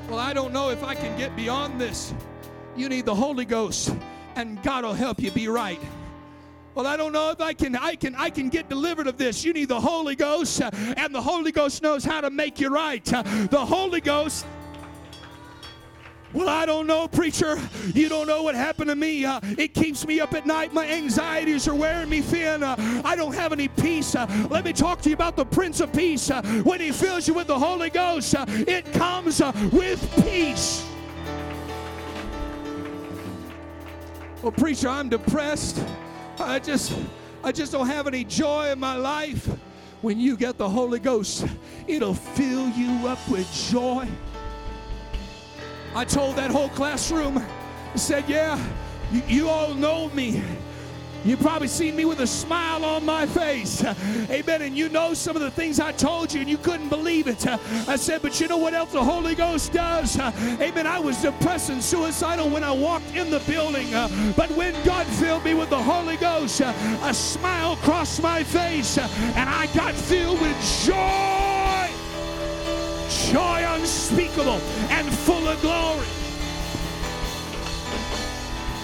[0.10, 2.16] Well, I don't know if I can get beyond this.
[2.76, 3.96] You need the Holy Ghost,
[4.36, 5.80] and God will help you be right.
[6.74, 9.46] Well, I don't know if I can I can I can get delivered of this.
[9.46, 13.06] You need the Holy Ghost, and the Holy Ghost knows how to make you right.
[13.06, 14.48] The Holy Ghost
[16.34, 17.58] well, I don't know, preacher.
[17.94, 19.26] You don't know what happened to me.
[19.26, 20.74] Uh, it keeps me up at night.
[20.74, 22.62] My anxieties are wearing me thin.
[22.62, 24.14] Uh, I don't have any peace.
[24.14, 26.30] Uh, let me talk to you about the Prince of Peace.
[26.30, 30.86] Uh, when He fills you with the Holy Ghost, uh, it comes uh, with peace.
[34.44, 35.84] Well, preacher, I'm depressed.
[36.38, 36.98] I just,
[37.44, 39.50] I just don't have any joy in my life.
[40.02, 41.46] When you get the Holy Ghost,
[41.88, 44.08] it'll fill you up with joy.
[45.96, 48.64] I told that whole classroom, I said, Yeah,
[49.12, 50.44] you, you all know me.
[51.26, 53.84] You probably seen me with a smile on my face.
[54.30, 54.62] Amen.
[54.62, 57.46] And you know some of the things I told you and you couldn't believe it.
[57.46, 60.18] I said, but you know what else the Holy Ghost does?
[60.18, 60.88] Amen.
[60.88, 63.92] I was depressed and suicidal when I walked in the building.
[64.36, 69.50] But when God filled me with the Holy Ghost, a smile crossed my face and
[69.50, 71.49] I got filled with joy
[73.32, 74.60] joy unspeakable
[74.90, 76.08] and full of glory.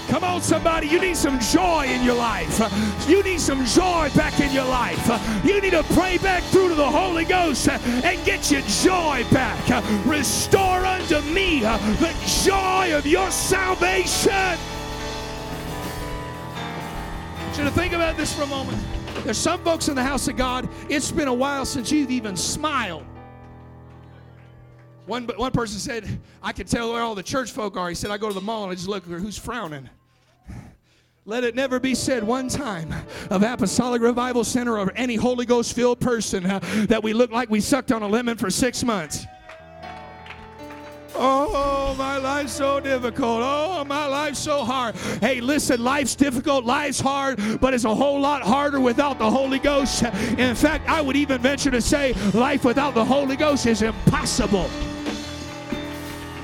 [0.07, 0.87] Come on, somebody.
[0.87, 2.61] You need some joy in your life.
[3.09, 5.05] You need some joy back in your life.
[5.43, 9.83] You need to pray back through to the Holy Ghost and get your joy back.
[10.05, 12.13] Restore unto me the
[12.45, 14.31] joy of your salvation.
[14.31, 14.57] I
[17.43, 18.77] want you to think about this for a moment.
[19.23, 22.37] There's some folks in the house of God, it's been a while since you've even
[22.37, 23.05] smiled.
[25.05, 27.89] One, one person said, I can tell where all the church folk are.
[27.89, 29.89] He said, I go to the mall and I just look, who's frowning?
[31.27, 32.93] Let it never be said one time
[33.31, 37.49] of Apostolic Revival Center or any Holy Ghost filled person uh, that we look like
[37.49, 39.25] we sucked on a lemon for six months.
[41.15, 43.41] Oh, my life's so difficult.
[43.43, 44.95] Oh, my life's so hard.
[45.21, 49.59] Hey, listen, life's difficult, life's hard, but it's a whole lot harder without the Holy
[49.59, 50.03] Ghost.
[50.03, 54.69] In fact, I would even venture to say life without the Holy Ghost is impossible.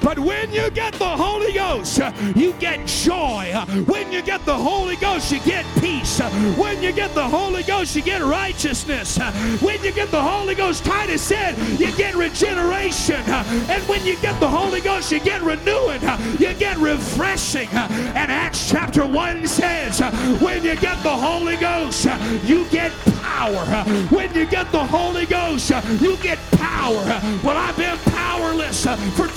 [0.02, 2.00] But when you get the Holy Ghost,
[2.36, 3.54] you get joy.
[3.88, 6.20] When you get the Holy Ghost, you get peace.
[6.58, 9.18] When you get the Holy Ghost, you get righteousness.
[9.62, 13.22] When you get the Holy Ghost, Titus said, you get regeneration.
[13.26, 16.02] And when you get the Holy Ghost, you get renewing.
[16.40, 17.70] You get refreshing.
[17.70, 20.00] And Acts chapter 1 says,
[20.42, 22.06] when you get the Holy Ghost,
[22.44, 22.92] you get
[23.22, 23.66] power.
[24.10, 25.72] When you get the Holy Ghost,
[26.02, 27.04] you get power.
[27.44, 28.86] Well, I've been powerless
[29.16, 29.31] for.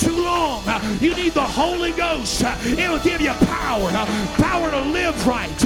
[1.05, 2.42] You need the Holy Ghost.
[2.64, 3.90] It'll give you power.
[4.38, 5.59] Power to live right.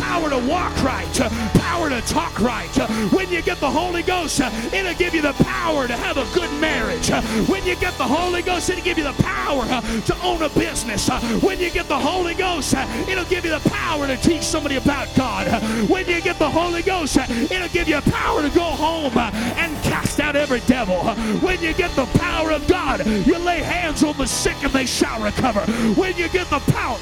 [0.00, 1.12] Power to walk right.
[1.52, 2.74] Power to talk right.
[3.12, 6.50] When you get the Holy Ghost, it'll give you the power to have a good
[6.62, 7.10] marriage.
[7.46, 11.10] When you get the Holy Ghost, it'll give you the power to own a business.
[11.42, 12.72] When you get the Holy Ghost,
[13.06, 15.46] it'll give you the power to teach somebody about God.
[15.90, 20.20] When you get the Holy Ghost, it'll give you power to go home and cast
[20.20, 20.96] out every devil.
[21.44, 24.85] When you get the power of God, you lay hands on the sick and they
[24.86, 25.60] shall recover.
[25.94, 26.98] When you get the power,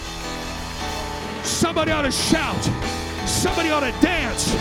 [1.42, 2.62] somebody ought to shout,
[3.26, 4.54] somebody ought to dance.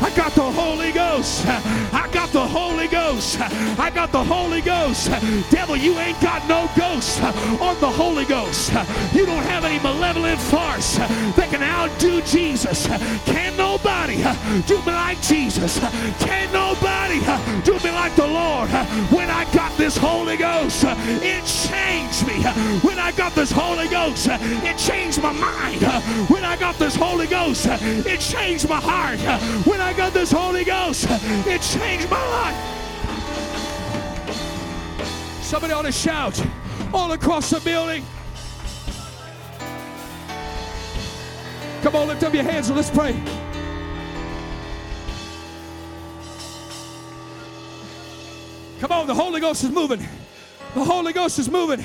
[0.00, 1.46] I got the Holy Ghost.
[1.46, 3.40] I got the Holy Ghost.
[3.40, 5.10] I got the Holy Ghost.
[5.50, 8.72] Devil, you ain't got no ghost on the Holy Ghost.
[9.14, 12.86] You don't have any malevolent farce that can outdo Jesus.
[13.24, 14.16] Can nobody
[14.66, 15.78] do me like Jesus?
[16.20, 17.20] Can nobody
[17.64, 18.70] do me like the Lord?
[19.10, 22.42] When I got this Holy Ghost, it changed me.
[22.80, 25.82] When I got this Holy Ghost, it changed my mind.
[26.30, 29.18] When I got this Holy Ghost, it changed my heart.
[29.66, 32.56] When I got this Holy Ghost, it changed my life.
[35.42, 36.44] Somebody ought to shout
[36.92, 38.04] all across the building.
[41.82, 43.12] Come on, lift up your hands and let's pray.
[48.80, 50.00] Come on, the Holy Ghost is moving.
[50.74, 51.80] The Holy Ghost is moving.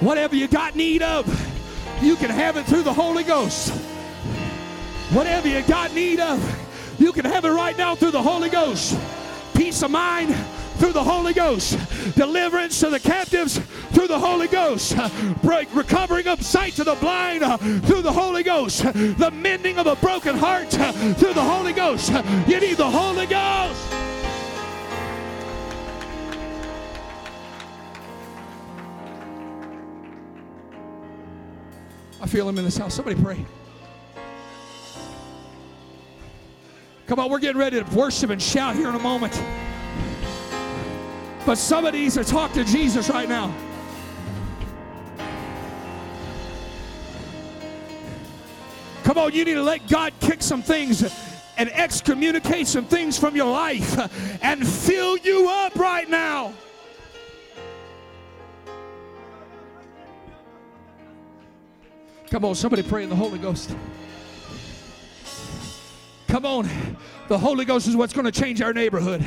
[0.00, 1.26] Whatever you got need of,
[2.02, 3.72] you can have it through the Holy Ghost.
[5.12, 6.40] Whatever you got need of,
[7.00, 8.96] you can have it right now through the Holy Ghost.
[9.54, 10.32] Peace of mind
[10.76, 11.76] through the Holy Ghost.
[12.14, 13.58] Deliverance to the captives
[13.90, 14.96] through the Holy Ghost.
[15.42, 18.84] Break, recovering of sight to the blind uh, through the Holy Ghost.
[18.84, 22.12] The mending of a broken heart uh, through the Holy Ghost.
[22.46, 23.92] You need the Holy Ghost.
[32.22, 32.94] I feel him in this house.
[32.94, 33.44] Somebody pray.
[37.10, 39.32] Come on, we're getting ready to worship and shout here in a moment.
[41.44, 43.52] But somebody needs to talk to Jesus right now.
[49.02, 51.02] Come on, you need to let God kick some things
[51.56, 53.98] and excommunicate some things from your life
[54.40, 56.54] and fill you up right now.
[62.30, 63.74] Come on, somebody pray in the Holy Ghost.
[66.30, 66.68] Come on.
[67.26, 69.26] The Holy Ghost is what's going to change our neighborhood.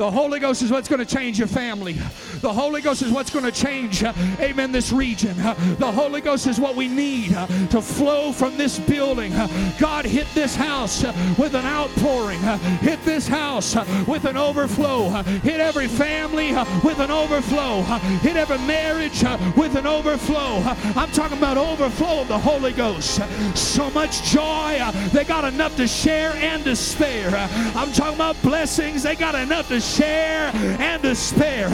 [0.00, 1.92] The Holy Ghost is what's going to change your family.
[2.40, 5.38] The Holy Ghost is what's going to change, uh, amen, this region.
[5.38, 9.30] Uh, the Holy Ghost is what we need uh, to flow from this building.
[9.34, 9.46] Uh,
[9.78, 13.76] God hit this house uh, with an outpouring, uh, hit this house
[14.06, 15.10] with an overflow,
[15.42, 17.82] hit every family with an overflow,
[18.22, 19.22] hit every marriage
[19.54, 20.62] with an overflow.
[20.96, 23.20] I'm talking about overflow of the Holy Ghost.
[23.54, 24.80] So much joy,
[25.12, 27.36] they got enough to share and to spare.
[27.76, 31.68] I'm talking about blessings, they got enough to share and to spare.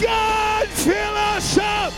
[0.00, 1.92] God, fill us up.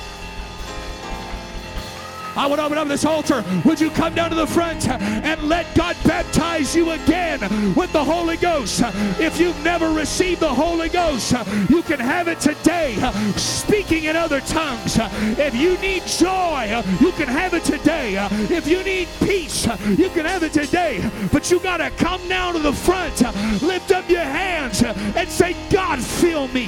[2.36, 3.44] I would open up this altar.
[3.64, 7.40] Would you come down to the front and let God baptize you again
[7.74, 8.80] with the Holy Ghost?
[9.20, 11.32] If you've never received the Holy Ghost,
[11.68, 12.96] you can have it today,
[13.36, 14.98] speaking in other tongues.
[15.38, 18.14] If you need joy, you can have it today.
[18.30, 19.66] If you need peace,
[19.98, 21.08] you can have it today.
[21.32, 23.20] But you got to come down to the front,
[23.62, 26.66] lift up your hands, and say, God, fill me,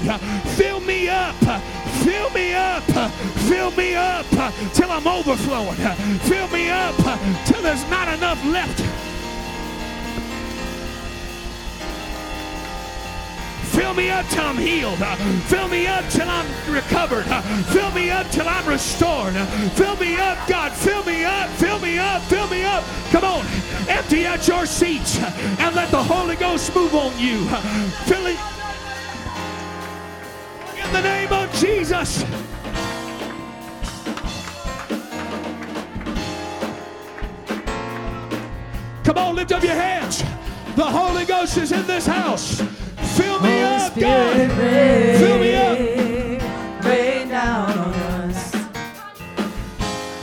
[0.57, 1.35] fill me up,
[2.03, 2.83] fill me up,
[3.49, 4.27] fill me up
[4.73, 5.77] till I'm overflowing.
[6.21, 6.97] Fill me up
[7.47, 8.81] till there's not enough left.
[13.75, 14.99] Fill me up till I'm healed.
[15.47, 17.25] Fill me up till I'm recovered.
[17.67, 19.35] Fill me up till I'm restored.
[19.75, 20.73] Fill me up, God.
[20.73, 21.51] Fill me up.
[21.51, 22.23] Fill me up.
[22.23, 22.85] Fill me up.
[23.11, 23.45] Come on.
[23.89, 27.47] Empty out your seats and let the Holy Ghost move on you.
[28.07, 28.54] Fill it.
[30.95, 32.23] In the name of Jesus.
[39.03, 40.23] Come on, lift up your hands.
[40.77, 42.61] The Holy Ghost is in this house.
[43.17, 44.59] Fill me Holy up, Spirit, God.
[44.59, 46.85] rain, Fill me up.
[46.85, 48.55] Rain down on us.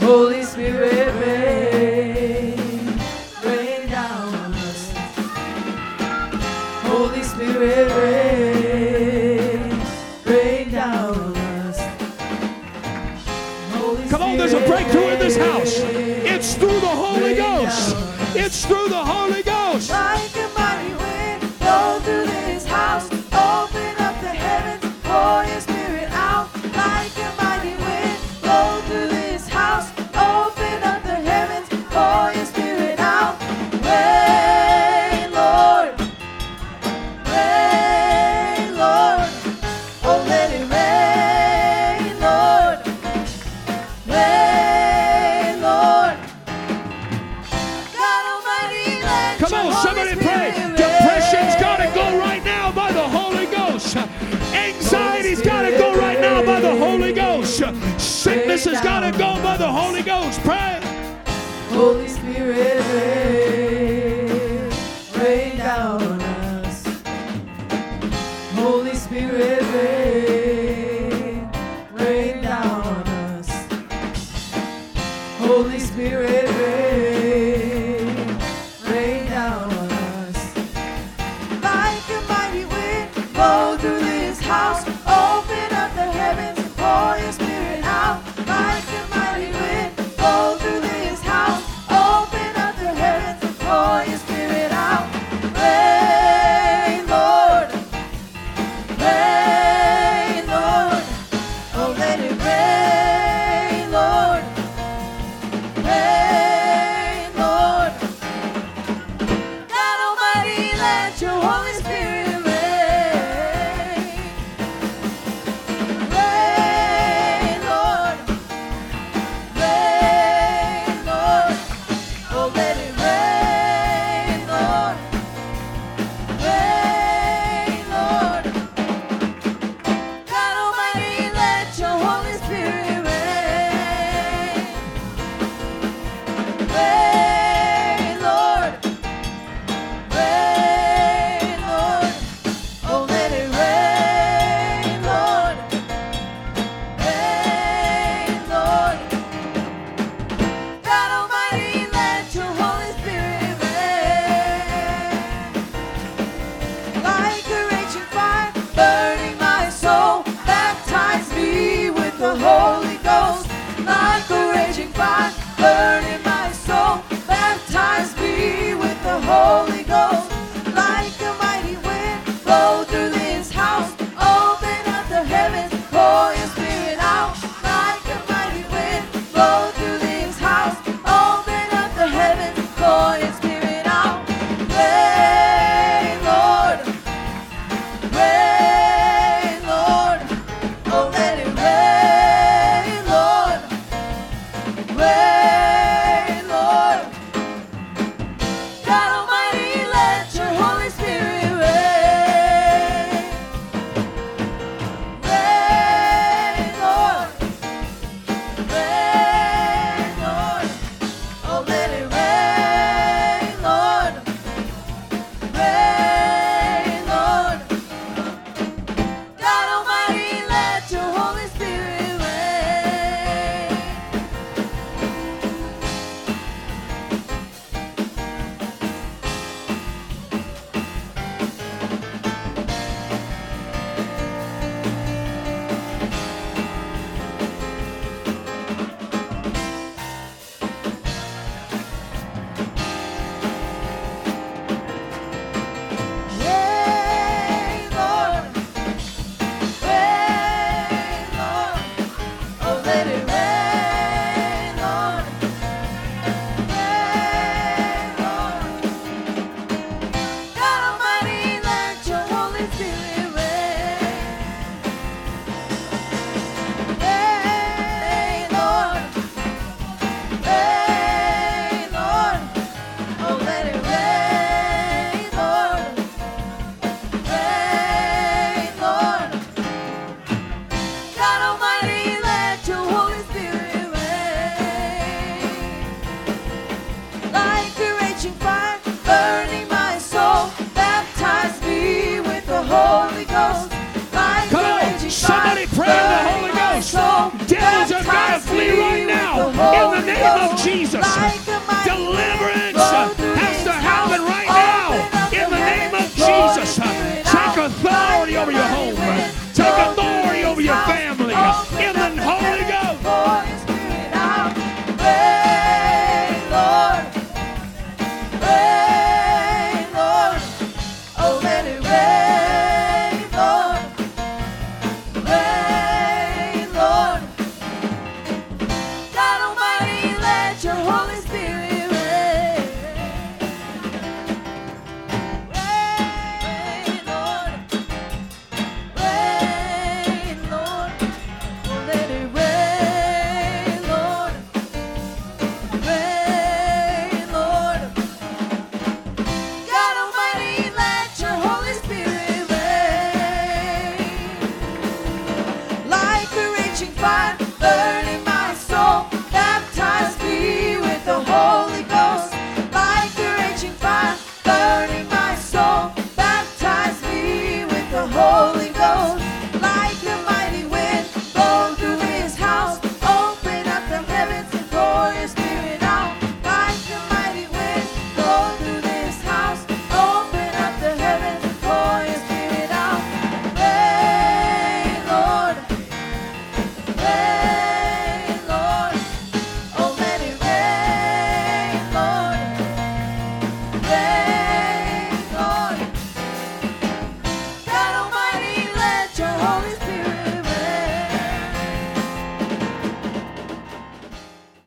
[0.00, 1.11] Holy Spirit,
[18.54, 19.51] It's through the Holy Ghost.